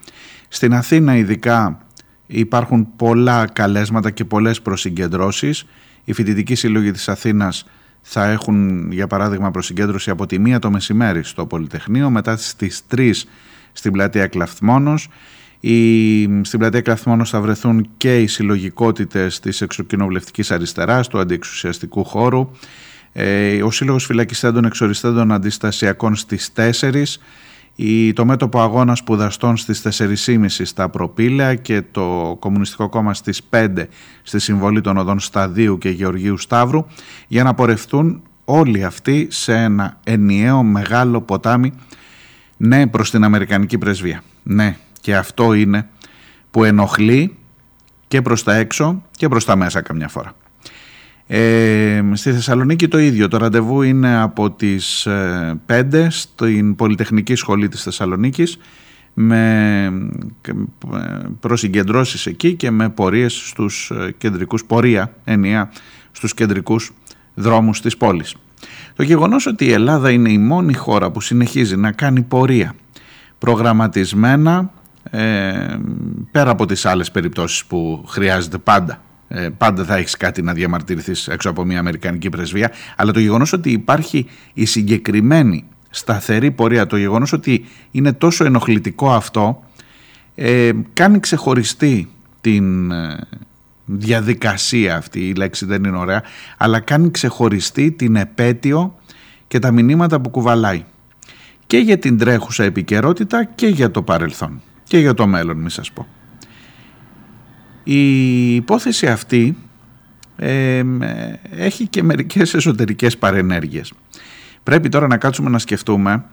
Στην 0.47 0.73
Αθήνα 0.73 1.15
ειδικά 1.15 1.79
υπάρχουν 2.27 2.87
πολλά 2.95 3.47
καλέσματα 3.47 4.09
και 4.11 4.25
πολλές 4.25 4.61
προσυγκεντρώσεις. 4.61 5.65
Η 6.03 6.13
Φοιτητική 6.13 6.55
Σύλλογη 6.55 6.91
της 6.91 7.09
Αθήνας 7.09 7.65
θα 8.09 8.25
έχουν 8.29 8.91
για 8.91 9.07
παράδειγμα 9.07 9.51
προσυγκέντρωση 9.51 10.09
από 10.09 10.25
τη 10.25 10.39
μία 10.39 10.59
το 10.59 10.71
μεσημέρι 10.71 11.23
στο 11.23 11.45
Πολυτεχνείο, 11.45 12.09
μετά 12.09 12.37
στις 12.37 12.81
3 12.95 13.11
στην 13.71 13.91
πλατεία 13.91 14.27
Κλαθμόνος. 14.27 15.07
Η, 15.59 16.23
στην 16.43 16.59
πλατεία 16.59 16.81
Κλαθμόνος 16.81 17.29
θα 17.29 17.41
βρεθούν 17.41 17.89
και 17.97 18.21
οι 18.21 18.27
συλλογικότητες 18.27 19.39
της 19.39 19.61
εξοκοινοβουλευτικής 19.61 20.51
αριστεράς, 20.51 21.07
του 21.07 21.19
αντιεξουσιαστικού 21.19 22.03
χώρου. 22.03 22.51
Ε, 23.13 23.63
ο 23.63 23.71
Σύλλογος 23.71 24.05
Φυλακιστέντων 24.05 24.65
Εξοριστέντων 24.65 25.31
Αντιστασιακών 25.31 26.15
στις 26.15 26.51
4 26.55 27.19
το 28.13 28.25
μέτωπο 28.25 28.61
αγώνας 28.61 28.97
σπουδαστών 28.97 29.57
στις 29.57 29.81
4.30 30.27 30.45
στα 30.47 30.89
Προπήλαια 30.89 31.55
και 31.55 31.83
το 31.91 32.37
Κομμουνιστικό 32.39 32.89
Κόμμα 32.89 33.13
στις 33.13 33.41
5 33.49 33.85
στη 34.23 34.39
συμβολή 34.39 34.81
των 34.81 34.97
οδών 34.97 35.19
Σταδίου 35.19 35.77
και 35.77 35.89
Γεωργίου 35.89 36.37
Σταύρου 36.37 36.85
για 37.27 37.43
να 37.43 37.53
πορευτούν 37.53 38.21
όλοι 38.45 38.83
αυτοί 38.83 39.27
σε 39.29 39.53
ένα 39.53 39.99
ενιαίο 40.03 40.63
μεγάλο 40.63 41.21
ποτάμι 41.21 41.73
ναι 42.57 42.87
προς 42.87 43.11
την 43.11 43.23
Αμερικανική 43.23 43.77
πρεσβεία. 43.77 44.23
Ναι 44.43 44.77
και 45.01 45.15
αυτό 45.15 45.53
είναι 45.53 45.87
που 46.51 46.63
ενοχλεί 46.63 47.37
και 48.07 48.21
προς 48.21 48.43
τα 48.43 48.55
έξω 48.55 49.03
και 49.11 49.27
προς 49.27 49.45
τα 49.45 49.55
μέσα 49.55 49.81
καμιά 49.81 50.07
φορά. 50.07 50.33
Ε, 51.27 52.01
στη 52.13 52.31
Θεσσαλονίκη 52.31 52.87
το 52.87 52.99
ίδιο, 52.99 53.27
το 53.27 53.37
ραντεβού 53.37 53.81
είναι 53.81 54.17
από 54.21 54.51
τις 54.51 55.07
5 55.65 55.93
ε, 55.93 56.09
στην 56.09 56.75
Πολυτεχνική 56.75 57.35
Σχολή 57.35 57.67
της 57.67 57.83
Θεσσαλονίκης 57.83 58.57
με 59.13 59.91
προσυγκεντρώσεις 61.39 62.25
εκεί 62.25 62.55
και 62.55 62.71
με 62.71 62.89
πορείες 62.89 63.33
στους 63.33 63.91
κεντρικούς 64.17 64.65
πορεία 64.65 65.13
ενία 65.23 65.71
στους 66.11 66.33
κεντρικούς 66.33 66.91
δρόμους 67.33 67.81
της 67.81 67.97
πόλης. 67.97 68.35
Το 68.95 69.03
γεγονός 69.03 69.45
ότι 69.45 69.65
η 69.65 69.71
Ελλάδα 69.71 70.11
είναι 70.11 70.31
η 70.31 70.37
μόνη 70.37 70.73
χώρα 70.73 71.11
που 71.11 71.21
συνεχίζει 71.21 71.75
να 71.75 71.91
κάνει 71.91 72.21
πορεία 72.21 72.73
προγραμματισμένα 73.39 74.71
ε, 75.09 75.77
πέρα 76.31 76.49
από 76.49 76.65
τις 76.65 76.85
άλλες 76.85 77.11
περιπτώσεις 77.11 77.65
που 77.65 78.03
χρειάζεται 78.07 78.57
πάντα 78.57 79.01
ε, 79.27 79.49
πάντα 79.57 79.83
θα 79.83 79.95
έχεις 79.95 80.17
κάτι 80.17 80.41
να 80.41 80.53
διαμαρτυρηθείς 80.53 81.27
έξω 81.27 81.49
από 81.49 81.63
μια 81.63 81.79
Αμερικανική 81.79 82.29
πρεσβεία 82.29 82.71
αλλά 82.95 83.11
το 83.11 83.19
γεγονός 83.19 83.53
ότι 83.53 83.71
υπάρχει 83.71 84.25
η 84.53 84.65
συγκεκριμένη 84.65 85.65
σταθερή 85.89 86.51
πορεία 86.51 86.87
το 86.87 86.97
γεγονός 86.97 87.33
ότι 87.33 87.65
είναι 87.91 88.13
τόσο 88.13 88.45
ενοχλητικό 88.45 89.13
αυτό 89.13 89.63
ε, 90.35 90.71
κάνει 90.93 91.19
ξεχωριστή 91.19 92.09
την 92.41 92.91
ε, 92.91 93.19
διαδικασία 93.85 94.95
αυτή 94.95 95.27
η 95.27 95.33
λέξη 95.33 95.65
δεν 95.65 95.83
είναι 95.83 95.97
ωραία 95.97 96.23
αλλά 96.57 96.79
κάνει 96.79 97.11
ξεχωριστή 97.11 97.91
την 97.91 98.15
επέτειο 98.15 98.99
και 99.47 99.59
τα 99.59 99.71
μηνύματα 99.71 100.21
που 100.21 100.29
κουβαλάει 100.29 100.83
και 101.67 101.77
για 101.77 101.97
την 101.97 102.17
τρέχουσα 102.17 102.63
επικαιρότητα 102.63 103.43
και 103.43 103.67
για 103.67 103.91
το 103.91 104.01
παρελθόν 104.01 104.61
και 104.83 104.97
για 104.97 105.13
το 105.13 105.27
μέλλον 105.27 105.57
μη 105.57 105.69
σας 105.69 105.91
πω. 105.91 106.07
Η 107.89 108.55
υπόθεση 108.55 109.07
αυτή 109.07 109.57
ε, 110.35 110.83
έχει 111.51 111.87
και 111.87 112.03
μερικές 112.03 112.53
εσωτερικές 112.53 113.17
παρενέργειες. 113.17 113.93
Πρέπει 114.63 114.89
τώρα 114.89 115.07
να 115.07 115.17
κάτσουμε 115.17 115.49
να 115.49 115.59
σκεφτούμε 115.59 116.23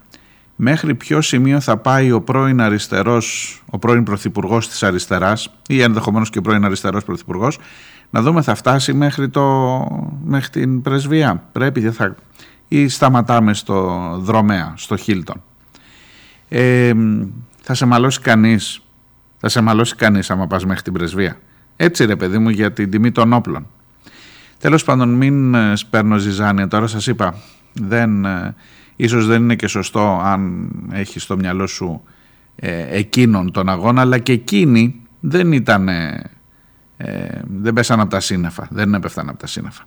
μέχρι 0.56 0.94
ποιο 0.94 1.20
σημείο 1.20 1.60
θα 1.60 1.76
πάει 1.76 2.12
ο 2.12 2.20
πρώην 2.20 2.60
αριστερός, 2.60 3.62
ο 3.70 3.78
πρώην 3.78 4.02
πρωθυπουργός 4.02 4.68
της 4.68 4.82
αριστεράς 4.82 5.54
ή 5.68 5.82
ενδεχομένως 5.82 6.30
και 6.30 6.38
ο 6.38 6.42
πρώην 6.42 6.64
αριστερός 6.64 7.04
πρωθυπουργός 7.04 7.58
να 8.10 8.22
δούμε 8.22 8.42
θα 8.42 8.54
φτάσει 8.54 8.92
μέχρι, 8.92 9.28
το, 9.28 9.86
μέχρι 10.24 10.48
την 10.48 10.82
πρεσβεία. 10.82 11.42
Πρέπει 11.52 11.80
θα, 11.80 12.14
ή 12.68 12.88
σταματάμε 12.88 13.54
στο 13.54 14.08
δρομέα, 14.20 14.72
στο 14.76 14.96
Χίλτον. 14.96 15.42
Ε, 16.48 16.92
θα 17.60 17.74
σε 17.74 17.86
μαλώσει 17.86 18.20
κανείς, 18.20 18.83
θα 19.44 19.50
σε 19.50 19.60
μαλώσει 19.60 19.94
κανείς 19.94 20.30
άμα 20.30 20.46
πας 20.46 20.64
μέχρι 20.64 20.82
την 20.82 20.92
πρεσβεία. 20.92 21.36
Έτσι 21.76 22.04
ρε 22.04 22.16
παιδί 22.16 22.38
μου 22.38 22.48
για 22.48 22.72
την 22.72 22.90
τιμή 22.90 23.12
των 23.12 23.32
όπλων. 23.32 23.66
Τέλος 24.58 24.84
πάντων 24.84 25.08
μην 25.08 25.54
ε, 25.54 25.76
σπέρνω 25.76 26.16
ζυζάνια, 26.16 26.68
τώρα 26.68 26.86
σας 26.86 27.06
είπα, 27.06 27.34
δεν, 27.72 28.24
ε, 28.24 28.54
ίσως 28.96 29.26
δεν 29.26 29.42
είναι 29.42 29.54
και 29.54 29.66
σωστό 29.66 30.20
αν 30.24 30.70
έχεις 30.92 31.22
στο 31.22 31.36
μυαλό 31.36 31.66
σου 31.66 32.02
ε, 32.56 32.98
εκείνον 32.98 33.52
τον 33.52 33.68
αγώνα, 33.68 34.00
αλλά 34.00 34.18
και 34.18 34.32
εκείνοι 34.32 35.00
δεν 35.20 35.52
ήταν, 35.52 35.88
ε, 35.88 36.30
δεν 37.60 37.72
πέσαν 37.72 38.00
από 38.00 38.10
τα 38.10 38.20
σύννεφα, 38.20 38.68
δεν 38.70 38.94
έπεφταν 38.94 39.28
από 39.28 39.38
τα 39.38 39.46
σύννεφα. 39.46 39.84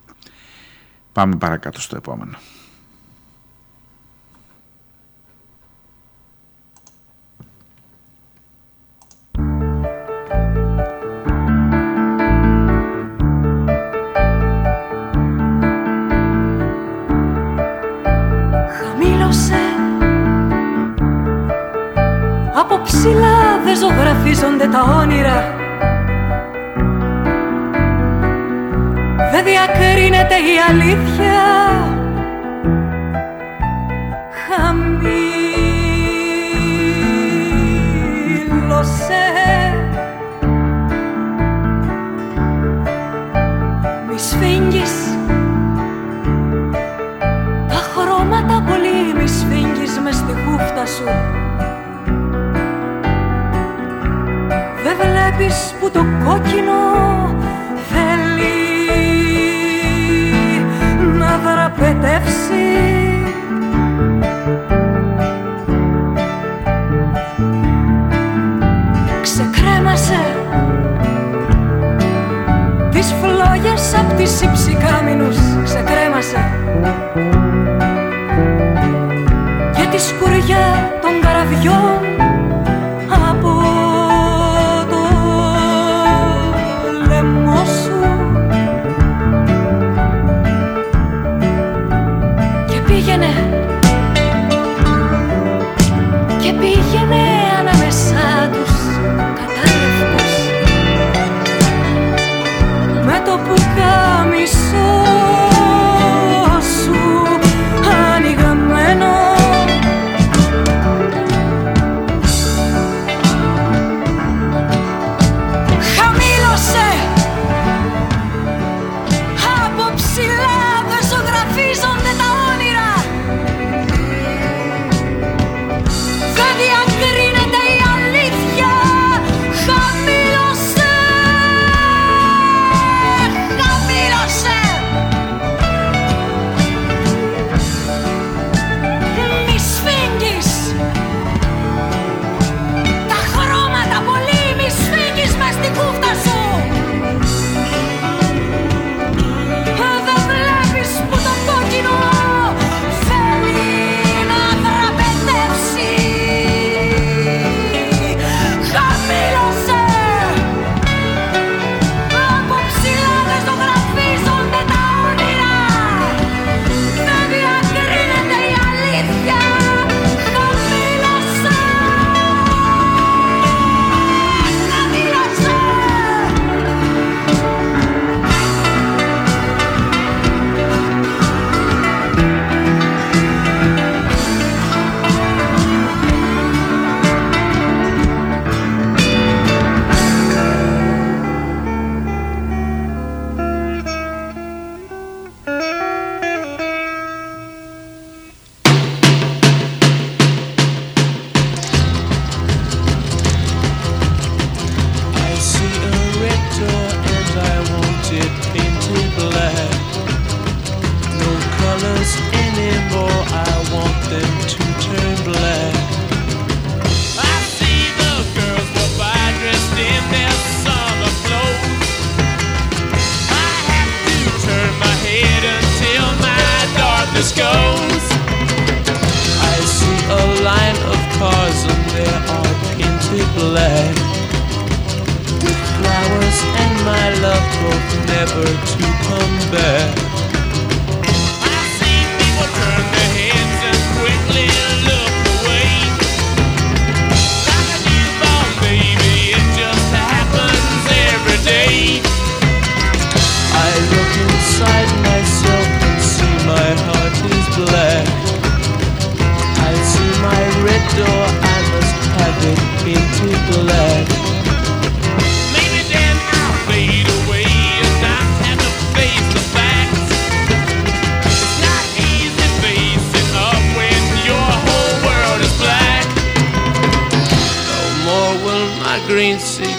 Πάμε 1.12 1.36
παρακάτω 1.36 1.80
στο 1.80 1.96
επόμενο. 1.96 2.38
Ζωγραφίζονται 24.38 24.68
τα 24.68 24.82
όνειρα. 25.00 25.56
Δεν 29.32 29.44
διακρίνεται 29.44 30.34
η 30.34 30.56
αλήθεια 30.70 31.87
βλέπεις 55.48 55.74
που 55.80 55.90
το 55.90 56.04
κόκκινο 56.24 56.80
θέλει 57.90 58.56
να 61.18 61.38
δραπετεύσει. 61.38 62.56
Ξεκρέμασε 69.22 70.20
τις 72.90 73.14
φλόγες 73.20 73.94
απ' 73.98 74.16
τις 74.16 74.40
υψηκάμινους 74.40 75.36
Ξεκρέμασε 75.64 76.50
και 79.76 79.86
τη 79.90 80.00
σκουριά 80.00 80.92
των 81.02 81.10
καραβιών 81.20 81.97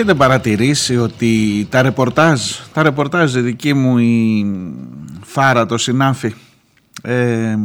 Έχετε 0.00 0.14
παρατηρήσει 0.14 0.96
ότι 0.96 1.66
τα 1.70 1.82
ρεπορτάζ, 1.82 2.40
τα 2.72 2.82
ρεπορτάζ 2.82 3.34
η 3.34 3.40
δική 3.40 3.74
μου 3.74 3.98
η 3.98 4.46
Φάρα 5.24 5.66
το 5.66 5.78
συνάφη 5.78 6.34
ε, 7.02 7.56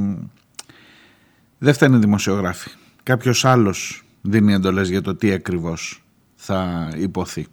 δεν 1.57 1.73
φταίνει 1.73 1.97
δημοσιογράφοι. 1.97 2.69
Κάποιος 3.03 3.45
άλλος 3.45 4.03
δίνει 4.21 4.53
εντολές 4.53 4.89
για 4.89 5.01
το 5.01 5.15
τι 5.15 5.31
ακριβώς 5.31 6.03
θα 6.35 6.89
υποθεί. 6.97 7.47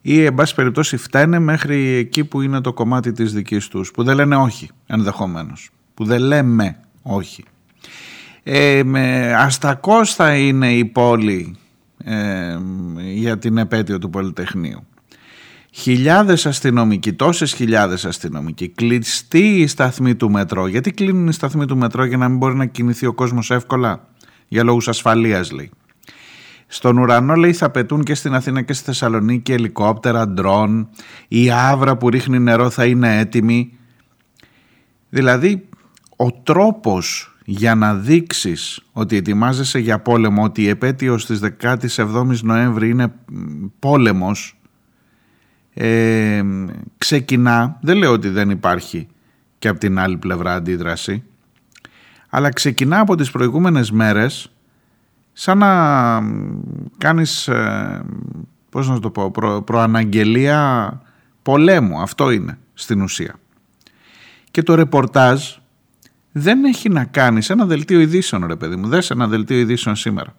Ή 0.00 0.24
εν 0.24 0.34
πάση 0.34 0.54
περιπτώσει 0.54 0.96
φταίνε 0.96 1.38
μέχρι 1.38 1.86
εκεί 1.88 2.24
που 2.24 2.42
είναι 2.42 2.60
το 2.60 2.72
κομμάτι 2.72 3.12
της 3.12 3.32
δικής 3.32 3.68
τους 3.68 3.90
που 3.90 4.02
δεν 4.02 4.14
λένε 4.14 4.36
όχι 4.36 4.70
ενδεχομένως 4.86 5.70
που 5.94 6.04
δεν 6.04 6.20
λέμε 6.20 6.80
όχι 7.02 7.44
ε, 8.42 8.82
με 8.84 9.34
αστακός 9.34 10.14
θα 10.14 10.34
είναι 10.34 10.72
η 10.72 10.84
πόλη 10.84 11.56
ε, 12.08 12.58
για 13.12 13.38
την 13.38 13.58
επέτειο 13.58 13.98
του 13.98 14.10
Πολυτεχνείου. 14.10 14.86
Χιλιάδες 15.70 16.46
αστυνομικοί, 16.46 17.12
τόσες 17.12 17.52
χιλιάδες 17.52 18.04
αστυνομικοί, 18.04 18.68
κλειστοί 18.68 19.60
οι 19.60 19.66
σταθμοί 19.66 20.14
του 20.14 20.30
μετρό. 20.30 20.66
Γιατί 20.66 20.90
κλείνουν 20.90 21.28
οι 21.28 21.32
σταθμοί 21.32 21.66
του 21.66 21.76
μετρό 21.76 22.04
για 22.04 22.16
να 22.16 22.28
μην 22.28 22.38
μπορεί 22.38 22.54
να 22.54 22.66
κινηθεί 22.66 23.06
ο 23.06 23.12
κόσμος 23.12 23.50
εύκολα; 23.50 24.08
Για 24.48 24.64
λόγους 24.64 24.88
ασφαλείας 24.88 25.50
λέει. 25.50 25.70
Στον 26.66 26.98
ουρανό 26.98 27.34
λέει 27.34 27.52
θα 27.52 27.70
πετούν 27.70 28.02
και 28.02 28.14
στην 28.14 28.34
Αθήνα 28.34 28.62
και 28.62 28.72
στη 28.72 28.84
Θεσσαλονίκη 28.84 29.52
ελικόπτερα, 29.52 30.28
ντρόν, 30.28 30.88
η 31.28 31.50
άβρα 31.50 31.96
που 31.96 32.08
ρίχνει 32.08 32.38
νερό 32.38 32.70
θα 32.70 32.84
είναι 32.84 33.18
έτοιμη. 33.18 33.72
Δηλαδή 35.08 35.68
ο 36.16 36.32
τρόπος 36.32 37.36
για 37.50 37.74
να 37.74 37.94
δείξεις 37.94 38.80
ότι 38.92 39.16
ετοιμάζεσαι 39.16 39.78
για 39.78 39.98
πόλεμο, 39.98 40.44
ότι 40.44 40.62
η 40.62 40.68
επέτειος 40.68 41.26
της 41.26 41.40
17ης 41.60 42.40
Νοέμβρη 42.42 42.88
είναι 42.88 43.12
πόλεμος, 43.78 44.60
ε, 45.74 46.42
ξεκινά, 46.98 47.78
δεν 47.80 47.96
λέω 47.96 48.12
ότι 48.12 48.28
δεν 48.28 48.50
υπάρχει 48.50 49.08
και 49.58 49.68
από 49.68 49.78
την 49.78 49.98
άλλη 49.98 50.16
πλευρά 50.16 50.54
αντίδραση, 50.54 51.24
αλλά 52.28 52.48
ξεκινά 52.48 53.00
από 53.00 53.14
τις 53.14 53.30
προηγούμενες 53.30 53.90
μέρες 53.90 54.52
σαν 55.32 55.58
να 55.58 55.72
κάνεις, 56.98 57.48
ε, 57.48 58.04
πώς 58.70 58.88
να 58.88 59.00
το 59.00 59.10
πω, 59.10 59.30
προ, 59.30 59.62
προαναγγελία 59.62 61.00
πολέμου, 61.42 62.00
αυτό 62.00 62.30
είναι 62.30 62.58
στην 62.74 63.02
ουσία. 63.02 63.34
Και 64.50 64.62
το 64.62 64.74
ρεπορτάζ 64.74 65.56
δεν 66.38 66.64
έχει 66.64 66.88
να 66.88 67.04
κάνει 67.04 67.42
σε 67.42 67.52
ένα 67.52 67.66
δελτίο 67.66 68.00
ειδήσεων, 68.00 68.46
ρε 68.46 68.56
παιδί 68.56 68.76
μου. 68.76 68.88
Δες 68.88 69.10
ένα 69.10 69.26
δελτίο 69.26 69.58
ειδήσεων 69.58 69.96
σήμερα. 69.96 70.34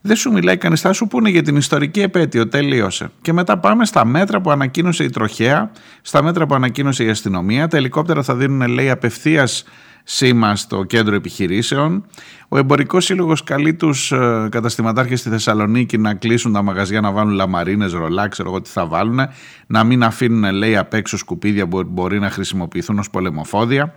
Δεν 0.00 0.16
σου 0.16 0.32
μιλάει 0.32 0.56
κανείς, 0.56 0.80
θα 0.80 0.92
σου 0.92 1.06
πούνε 1.06 1.28
για 1.28 1.42
την 1.42 1.56
ιστορική 1.56 2.00
επέτειο, 2.00 2.48
τελείωσε. 2.48 3.10
Και 3.22 3.32
μετά 3.32 3.58
πάμε 3.58 3.84
στα 3.84 4.04
μέτρα 4.04 4.40
που 4.40 4.50
ανακοίνωσε 4.50 5.04
η 5.04 5.10
τροχέα, 5.10 5.70
στα 6.02 6.22
μέτρα 6.22 6.46
που 6.46 6.54
ανακοίνωσε 6.54 7.04
η 7.04 7.08
αστυνομία. 7.08 7.68
Τα 7.68 7.76
ελικόπτερα 7.76 8.22
θα 8.22 8.34
δίνουν, 8.34 8.68
λέει, 8.68 8.90
απευθείας 8.90 9.64
σήμα 10.04 10.56
στο 10.56 10.84
κέντρο 10.84 11.14
επιχειρήσεων. 11.14 12.06
Ο 12.48 12.58
Εμπορικός 12.58 13.04
Σύλλογος 13.04 13.44
καλεί 13.44 13.74
τους 13.74 14.12
καταστηματάρχες 14.48 15.20
στη 15.20 15.28
Θεσσαλονίκη 15.28 15.98
να 15.98 16.14
κλείσουν 16.14 16.52
τα 16.52 16.62
μαγαζιά, 16.62 17.00
να 17.00 17.12
βάλουν 17.12 17.32
λαμαρίνες, 17.32 17.92
ρολά, 17.92 18.28
ξέρω 18.28 18.48
εγώ 18.48 18.60
τι 18.60 18.70
θα 18.70 18.86
βάλουν, 18.86 19.20
να 19.66 19.84
μην 19.84 20.02
αφήνουν, 20.02 20.52
λέει, 20.54 20.76
απ' 20.76 20.94
έξω 20.94 21.16
σκουπίδια 21.16 21.68
που 21.68 21.82
μπορεί 21.86 22.18
να 22.18 22.30
χρησιμοποιηθούν 22.30 22.98
ως 22.98 23.10
πολεμοφόδια. 23.10 23.94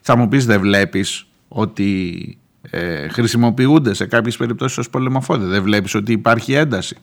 Θα 0.00 0.16
μου 0.16 0.28
πεις 0.28 0.46
δεν 0.46 0.60
βλέπεις 0.60 1.26
ότι 1.48 2.38
ε, 2.70 3.08
χρησιμοποιούνται 3.08 3.94
σε 3.94 4.06
κάποιες 4.06 4.36
περιπτώσεις 4.36 4.78
ως 4.78 4.90
πολεμοφόδια; 4.90 5.46
Δεν 5.46 5.62
βλέπεις 5.62 5.94
ότι 5.94 6.12
υπάρχει 6.12 6.52
ένταση; 6.52 6.96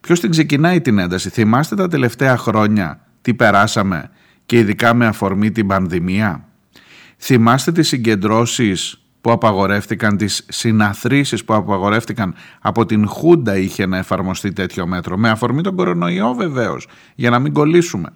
Ποιος 0.00 0.20
την 0.20 0.30
ξεκινάει 0.30 0.80
την 0.80 0.98
ένταση; 0.98 1.30
Θυμάστε 1.30 1.76
τα 1.76 1.88
τελευταία 1.88 2.36
χρόνια 2.36 3.00
τι 3.20 3.34
περάσαμε 3.34 4.10
και 4.46 4.58
ειδικά 4.58 4.94
με 4.94 5.06
αφορμή 5.06 5.50
την 5.50 5.66
πανδημία; 5.66 6.48
Θυμάστε 7.26 7.72
τις 7.72 7.88
συγκεντρώσεις 7.88 9.00
που 9.20 9.30
απαγορεύτηκαν, 9.30 10.16
τις 10.16 10.46
συναθρήσεις 10.48 11.44
που 11.44 11.54
απαγορεύτηκαν 11.54 12.34
από 12.60 12.86
την 12.86 13.08
Χούντα 13.08 13.56
είχε 13.56 13.86
να 13.86 13.98
εφαρμοστεί 13.98 14.52
τέτοιο 14.52 14.86
μέτρο. 14.86 15.16
Με 15.16 15.30
αφορμή 15.30 15.62
τον 15.62 15.76
κορονοϊό 15.76 16.34
βεβαίως, 16.34 16.88
για 17.14 17.30
να 17.30 17.38
μην 17.38 17.52
κολλήσουμε. 17.52 18.08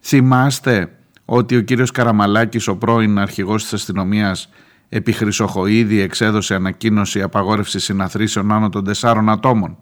Θυμάστε 0.00 0.92
ότι 1.24 1.56
ο 1.56 1.60
κύριος 1.60 1.90
Καραμαλάκης, 1.90 2.68
ο 2.68 2.76
πρώην 2.76 3.18
αρχηγός 3.18 3.62
της 3.62 3.72
αστυνομίας, 3.72 4.48
επί 4.88 5.12
Χρυσοχοίδη 5.12 6.00
εξέδωσε 6.00 6.54
ανακοίνωση 6.54 7.22
απαγόρευσης 7.22 7.84
συναθρήσεων 7.84 8.52
άνω 8.52 8.68
των 8.68 8.84
τεσσάρων 8.84 9.28
ατόμων. 9.28 9.76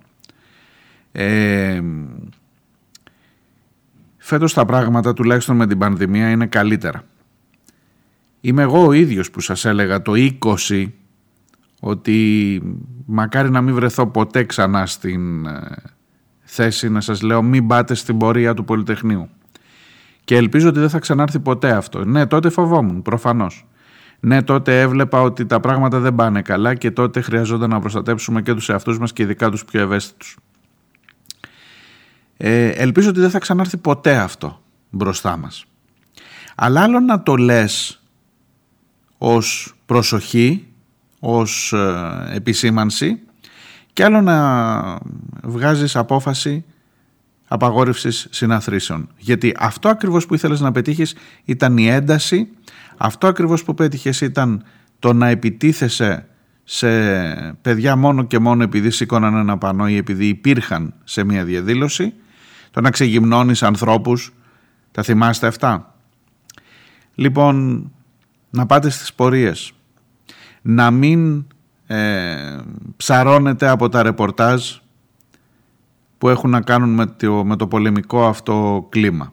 Ε, 1.13 1.83
φέτος 4.17 4.55
τα 4.55 4.65
πράγματα 4.65 5.13
τουλάχιστον 5.13 5.57
με 5.57 5.67
την 5.67 5.79
πανδημία 5.79 6.31
είναι 6.31 6.47
καλύτερα. 6.47 7.05
Είμαι 8.41 8.63
εγώ 8.63 8.87
ο 8.87 8.93
ίδιος 8.93 9.31
που 9.31 9.41
σας 9.41 9.65
έλεγα 9.65 10.03
το 10.03 10.13
20 10.69 10.89
ότι 11.81 12.61
μακάρι 13.07 13.51
να 13.51 13.61
μην 13.61 13.75
βρεθώ 13.75 14.07
ποτέ 14.07 14.45
ξανά 14.45 14.87
στην 14.87 15.47
ε, 15.47 15.77
θέση 16.43 16.89
να 16.89 17.01
σας 17.01 17.23
λέω 17.23 17.43
μην 17.43 17.67
πάτε 17.67 17.95
στην 17.95 18.19
πορεία 18.19 18.55
του 18.55 18.65
Πολυτεχνείου. 18.65 19.29
Και 20.25 20.37
ελπίζω 20.37 20.69
ότι 20.69 20.79
δεν 20.79 20.89
θα 20.89 20.99
ξανάρθει 20.99 21.39
ποτέ 21.39 21.71
αυτό. 21.71 22.05
Ναι, 22.05 22.27
τότε 22.27 22.49
φοβόμουν, 22.49 23.03
προφανώς. 23.03 23.67
Ναι, 24.21 24.43
τότε 24.43 24.81
έβλεπα 24.81 25.23
ότι 25.23 25.47
τα 25.47 25.61
πράγματα 25.61 25.99
δεν 25.99 26.15
πάνε 26.15 26.43
καλά 26.43 26.75
και 26.75 26.91
τότε 26.91 27.21
χρειαζόταν 27.21 27.71
να 27.71 27.81
προστατέψουμε 27.81 28.43
και 28.43 28.55
τους 28.55 28.69
εαυτούς 28.69 28.99
μας 28.99 29.13
και 29.13 29.23
ειδικά 29.23 29.51
τους 29.51 29.65
πιο 29.65 29.81
ευαίσθητους. 29.81 30.37
Ε, 32.37 32.69
ελπίζω 32.69 33.09
ότι 33.09 33.21
δεν 33.21 33.31
θα 33.31 33.39
ξανάρθει 33.39 33.77
ποτέ 33.77 34.17
αυτό 34.17 34.61
μπροστά 34.91 35.37
μας. 35.37 35.65
Αλλά 36.55 36.83
άλλο 36.83 37.01
να 37.01 37.23
το 37.23 37.37
λες 37.37 37.98
ως 39.19 39.75
προσοχή, 39.87 40.67
ως 41.21 41.73
ε, 41.73 42.35
επισήμανση 42.35 43.21
και 43.93 44.05
άλλο 44.05 44.21
να 44.21 44.99
βγάζεις 45.43 45.97
απόφαση 45.97 46.65
απαγόρευσης 47.49 48.27
συναθρήσεων. 48.31 49.09
Γιατί 49.17 49.55
αυτό 49.59 49.89
ακριβώς 49.89 50.27
που 50.27 50.35
ήθελες 50.35 50.61
να 50.61 50.73
πετύχεις 50.73 51.15
ήταν 51.45 51.77
η 51.77 51.87
ένταση, 51.87 52.49
αυτό 52.97 53.27
ακριβώς 53.27 53.65
που 53.65 53.75
πέτυχες 53.75 54.21
ήταν 54.21 54.65
το 54.99 55.13
να 55.13 55.29
επιτίθεσαι 55.29 56.27
σε 56.65 56.89
παιδιά 57.63 57.97
μόνο 57.97 58.23
και 58.23 58.39
μόνο 58.39 58.63
επειδή 58.63 58.91
σήκωναν 58.91 59.37
ένα 59.37 59.59
πανό 59.59 59.89
ή 59.89 59.97
επειδή 59.97 60.27
υπήρχαν 60.27 60.95
σε 61.05 61.25
μια 61.25 61.45
διαδήλωση, 61.45 62.15
το 62.71 62.81
να 62.81 62.91
ξεγυμνώνεις 62.91 63.63
ανθρώπους, 63.63 64.33
τα 64.91 65.03
θυμάστε 65.03 65.47
αυτά; 65.47 65.95
Λοιπόν, 67.15 67.91
να 68.51 68.67
πάτε 68.67 68.91
στις 68.91 69.15
πορείες, 69.15 69.73
να 70.63 70.91
μην 70.91 71.45
ε, 71.87 72.59
ψαρώνετε 72.97 73.69
από 73.69 73.89
τα 73.89 74.03
ρεπορτάζ 74.03 74.77
που 76.19 76.29
έχουν 76.29 76.51
να 76.51 76.61
κάνουν 76.61 76.95
με 76.95 77.07
το, 77.07 77.45
με 77.45 77.57
το 77.57 77.67
πολεμικό 77.67 78.27
αυτό 78.27 78.87
κλίμα. 78.89 79.33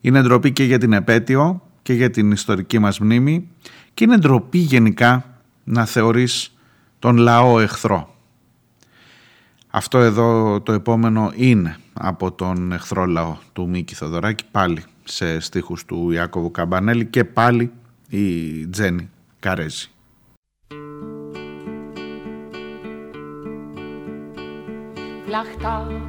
Είναι 0.00 0.22
ντροπή 0.22 0.52
και 0.52 0.64
για 0.64 0.78
την 0.78 0.92
επέτειο 0.92 1.62
και 1.82 1.92
για 1.92 2.10
την 2.10 2.30
ιστορική 2.30 2.78
μας 2.78 2.98
μνήμη 2.98 3.48
και 3.94 4.04
είναι 4.04 4.16
ντροπή 4.16 4.58
γενικά 4.58 5.24
να 5.64 5.84
θεωρείς 5.84 6.56
τον 6.98 7.16
λαό 7.16 7.60
εχθρό. 7.60 8.14
Αυτό 9.68 9.98
εδώ 9.98 10.60
το 10.60 10.72
επόμενο 10.72 11.32
είναι 11.34 11.76
από 11.92 12.32
τον 12.32 12.72
εχθρό 12.72 13.06
λαό 13.06 13.36
του 13.52 13.68
Μίκη 13.68 13.94
Θοδωράκη 13.94 14.44
πάλι 14.50 14.84
σε 15.04 15.40
στίχους 15.40 15.84
του 15.84 16.10
Ιάκωβου 16.10 16.50
Καμπανέλη 16.50 17.06
και 17.06 17.24
πάλι 17.24 17.72
η 18.14 18.66
Τζέννη 18.66 19.10
Καρέζη. 19.40 19.86
Λαχτά 25.28 26.02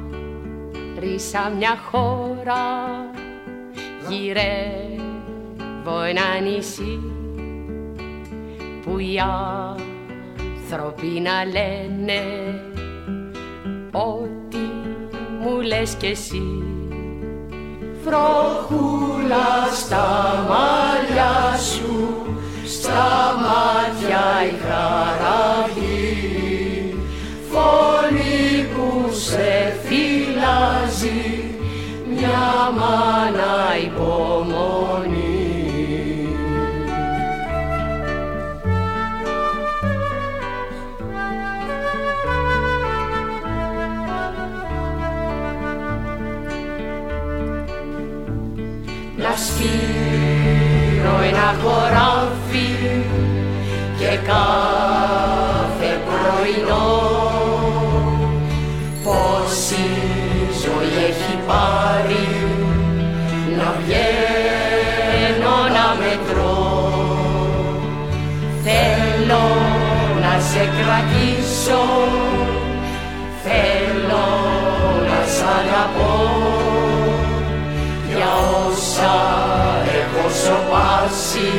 ρίσα 0.98 1.52
μια 1.58 1.76
χώρα 1.90 2.64
γυρεύω 4.08 4.42
ένα 6.02 6.40
νησί 6.40 7.00
που 8.84 8.98
οι 8.98 9.18
άνθρωποι 10.68 11.06
να 11.06 11.44
λένε 11.44 12.22
ότι 13.92 14.70
μου 15.40 15.60
λες 15.60 15.94
κι 15.94 16.06
εσύ 16.06 16.73
Βροχούλα 18.04 19.68
στα 19.72 20.06
μαλλιά 20.48 21.58
σου, 21.58 22.26
στα 22.66 23.34
μάτια 23.42 24.24
η 24.46 24.54
χαραγή, 24.64 26.14
φωνή 27.50 28.66
που 28.74 29.12
σε 29.12 29.76
φυλάζει, 29.82 31.44
μια 32.14 32.70
μάνα 32.78 33.76
υπομονή. 33.84 35.23
Σπείρω 51.04 51.22
ένα 51.28 51.54
χωράφι 51.62 52.68
και 53.98 54.18
κάθε 54.26 56.00
πρωινό. 56.06 57.02
Πόση 59.04 59.88
ζωή 60.62 61.04
έχει 61.08 61.38
πάρει 61.46 62.28
να 63.58 63.74
βγαίνω 63.80 65.56
να 65.76 65.86
μετρώ 66.00 66.72
θέλω 68.64 69.44
να 70.20 70.40
σε 70.40 70.58
κρατήσω 70.58 71.84
θέλω 73.44 74.26
να 75.08 75.26
σ' 75.26 75.44
αγαπώ. 75.58 76.34
Όσα 78.66 79.53
έχω 80.74 81.14
σοπάσει 81.14 81.52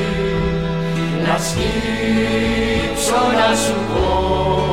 να 1.25 1.37
σκύψω 1.37 3.15
να 3.37 3.55
σου 3.55 3.75
πω 3.93 4.64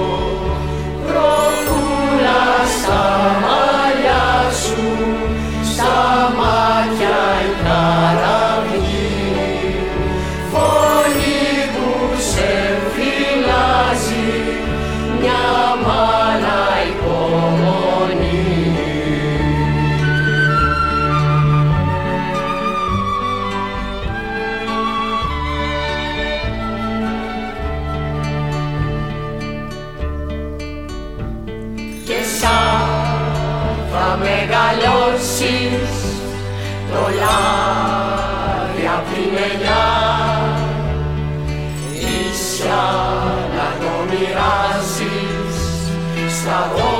στα 46.53 46.69
δώδεκα 46.77 46.92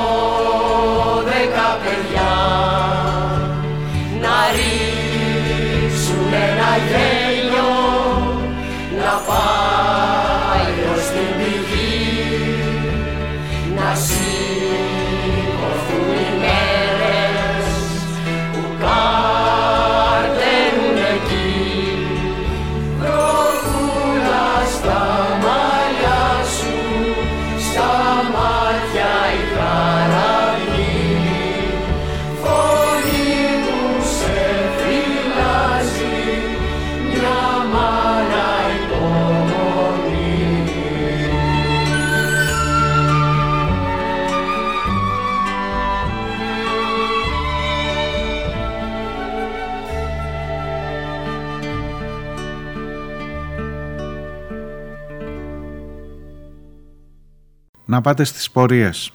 να 57.93 58.01
πάτε 58.01 58.23
στις 58.23 58.51
πορείες, 58.51 59.11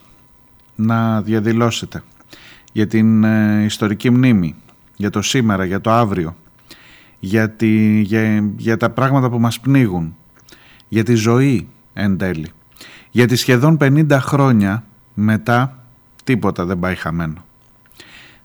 να 0.75 1.21
διαδηλώσετε 1.21 2.03
για 2.71 2.87
την 2.87 3.23
ε, 3.23 3.63
ιστορική 3.63 4.09
μνήμη, 4.09 4.55
για 4.95 5.09
το 5.09 5.21
σήμερα, 5.21 5.65
για 5.65 5.81
το 5.81 5.91
αύριο, 5.91 6.35
για, 7.19 7.55
για, 8.01 8.51
για 8.57 8.77
τα 8.77 8.89
πράγματα 8.89 9.29
που 9.29 9.39
μας 9.39 9.59
πνίγουν, 9.59 10.15
για 10.87 11.03
τη 11.03 11.13
ζωή 11.13 11.67
εν 11.93 12.17
τέλει. 12.17 12.51
Γιατί 13.11 13.35
σχεδόν 13.35 13.77
50 13.81 14.17
χρόνια 14.21 14.83
μετά 15.13 15.83
τίποτα 16.23 16.65
δεν 16.65 16.79
πάει 16.79 16.95
χαμένο. 16.95 17.45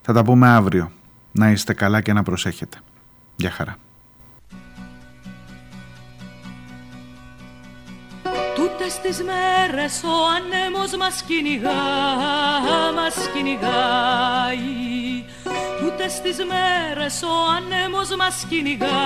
Θα 0.01 0.13
τα 0.13 0.23
πούμε 0.23 0.47
αύριο. 0.47 0.91
Να 1.31 1.51
είστε 1.51 1.73
καλά 1.73 2.01
και 2.01 2.13
να 2.13 2.23
προσέχετε. 2.23 2.77
Γεια 3.35 3.51
χαρά. 3.51 3.75
Τούτες 8.85 8.99
τις 9.01 9.23
μέρες 9.29 10.03
ο 10.03 10.15
ανέμος 10.35 10.91
μας 10.99 11.23
κυνηγά, 11.27 11.83
μας 12.97 13.15
κυνηγάει. 13.33 14.65
Τούτες 15.79 16.13
τις 16.23 16.37
μέρες 16.51 17.15
ο 17.31 17.33
ανέμος 17.57 18.09
μας 18.19 18.45
κυνηγά, 18.49 19.01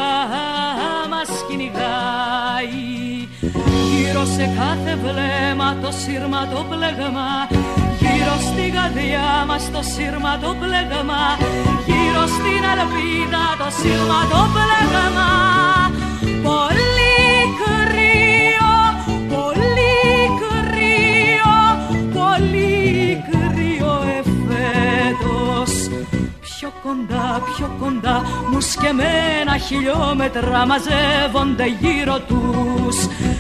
μας 1.14 1.30
κυνηγάει. 1.48 2.84
Γύρω 3.90 4.26
σε 4.36 4.46
κάθε 4.60 4.94
βλέμμα 5.04 5.70
το 5.82 5.92
σύρμα 6.02 6.42
το 6.54 6.60
πλέγμα 6.70 7.30
Γύρω 8.00 8.36
στην 8.48 8.74
καρδιά 8.74 9.46
μας 9.48 9.72
το 9.72 9.82
σύρμα 9.94 10.34
το 10.44 10.56
πλέγμα 10.62 11.24
Γύρω 11.90 12.24
στην 12.36 12.64
ελπίδα 12.74 13.46
το 13.62 13.70
σύρμα 13.80 14.20
το 14.32 14.42
πλέγμα 14.56 15.79
κοντά, 26.84 27.42
πιο 27.56 27.76
κοντά, 27.80 28.22
μου 28.52 28.62
σκεμμένα 28.62 29.58
χιλιόμετρα 29.58 30.66
μαζεύονται 30.66 31.66
γύρω 31.80 32.20
τους. 32.20 32.98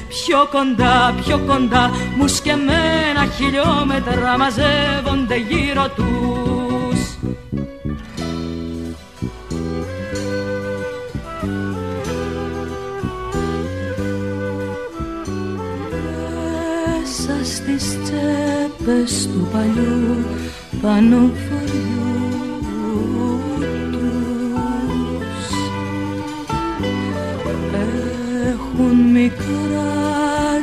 Πιο 0.07 0.47
κοντά, 0.51 1.13
πιο 1.25 1.39
κοντά, 1.47 1.91
μου 2.17 2.27
σκεμμένα 2.27 3.25
χιλιόμετρα 3.35 4.37
μαζεύονται 4.37 5.35
γύρω 5.35 5.89
τους. 5.95 6.37
Μέσα 17.01 17.45
στις 17.45 17.97
τσέπες 18.03 19.29
του 19.33 19.47
παλιού 19.51 20.25
πανοφοριού 20.81 22.09
έχουν 28.80 28.97
μικρά 29.11 29.89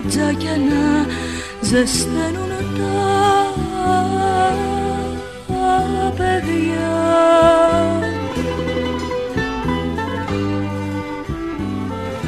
τζακιανά 0.09 1.07
ζεσταίνουν 1.61 2.53
τα 5.47 6.13
παιδιά 6.17 6.95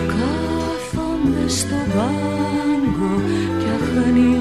κάθονται 0.07 1.49
στο 1.49 1.77
πάγκο 1.95 3.15
και 3.59 3.71
αχνίζουν 3.79 4.39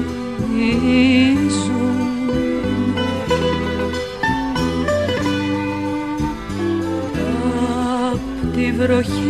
απ' 8.12 8.54
τη 8.54 8.72
βροχή 8.72 9.27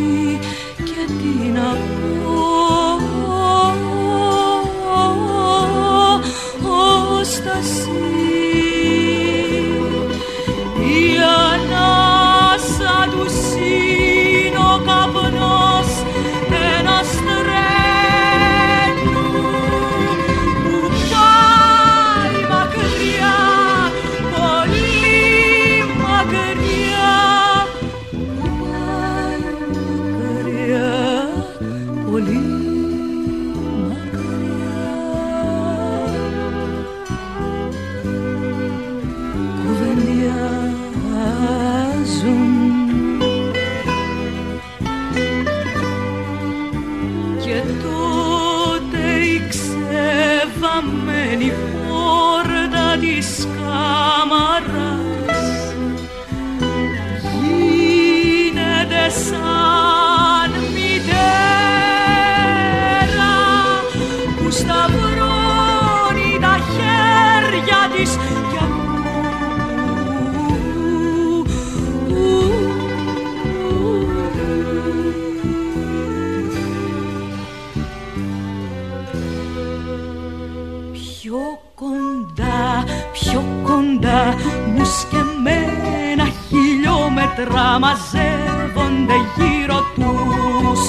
πιο 83.20 83.44
κοντά 83.62 84.34
μου 84.74 84.84
σκεμμένα 84.84 86.26
χιλιόμετρα 86.48 87.78
μαζεύονται 87.78 89.16
γύρω 89.36 89.80
τους. 89.94 90.80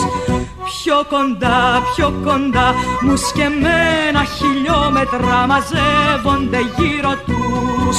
Πιο 0.83 1.05
κοντά, 1.09 1.81
πιο 1.95 2.13
κοντά 2.23 2.73
μου 3.01 3.15
σκεμμένα 3.15 4.23
χιλιόμετρα 4.37 5.47
μαζεύονται 5.47 6.59
γύρω 6.77 7.13
τους. 7.25 7.97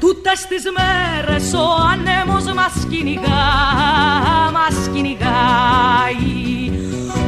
Τούτες 0.00 0.46
τις 0.48 0.62
μέρες 0.76 1.52
ο 1.52 1.66
ανέμος 1.92 2.44
μας 2.54 2.86
κυνηγά, 2.90 3.44
μας 4.52 4.88
κυνηγάει 4.92 6.44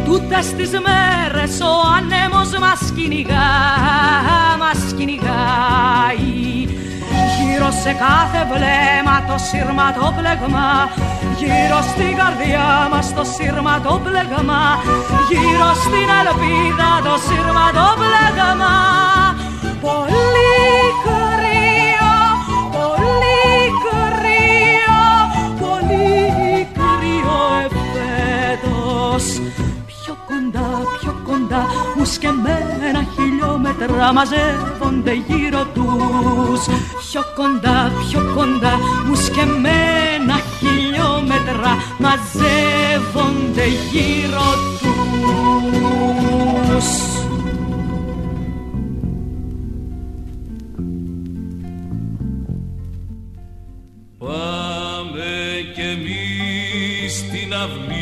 Τούτες 0.07 0.46
τις 0.57 0.70
μέρες 0.70 1.61
ο 1.61 1.72
ανέμος 1.96 2.50
μας 2.61 2.92
κυνηγά, 2.96 3.50
μας 4.59 4.92
κυνηγάει. 4.96 6.46
Γύρω 7.36 7.70
σε 7.82 7.92
κάθε 7.92 8.40
βλέμμα 8.52 9.16
το 9.28 9.36
σύρμα 9.48 9.86
το 9.92 10.07
πλέγμα 10.16 10.68
Γύρω 11.38 11.80
στην 11.90 12.16
καρδιά 12.20 12.88
μας 12.90 13.14
το 13.14 13.24
σύρμα 13.34 13.80
το 13.80 14.00
πλέγμα 14.04 14.62
Γύρω 15.28 15.70
στην 15.84 16.09
ελπίδα 16.20 16.90
το 17.07 17.14
σύρμα 17.26 17.66
το 17.78 17.88
πλέγμα 18.00 18.74
Πολύ 19.86 20.66
κρύο, 21.04 22.16
πολύ 22.76 23.48
κρύο, 23.84 25.02
πολύ 25.61 26.68
κρύο 26.76 27.38
εφέτος 27.64 29.26
Πιο 30.47 30.62
κοντά, 30.62 30.82
πιο 31.01 31.14
κοντά 31.24 31.66
μου 31.97 32.05
σκεμμένα 32.05 33.07
χιλιόμετρα 33.14 34.12
μαζεύονται 34.12 35.12
γύρω 35.12 35.64
τους. 35.74 36.64
Πιο 37.09 37.22
κοντά, 37.34 37.92
πιο 38.09 38.32
κοντά. 38.34 38.78
Μου 39.07 39.14
σκεμμένα 39.14 40.40
χιλιόμετρα 40.59 41.76
μαζεύονται 41.99 43.66
γύρω 43.90 44.49
τους. 44.80 46.88
Πάμε 54.18 55.34
κι 55.74 55.80
εμείς 55.80 57.16
στην 57.16 57.55
αυλή 57.55 57.95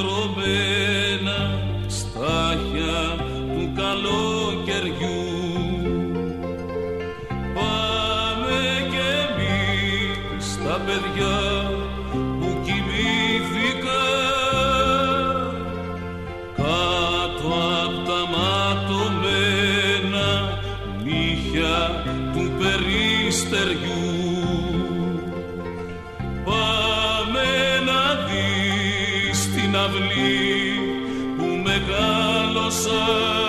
στρωμένα 0.00 1.38
στάχια 1.86 3.16
του 3.54 3.72
καλοκαιριού 3.76 4.29
sir. 32.70 33.39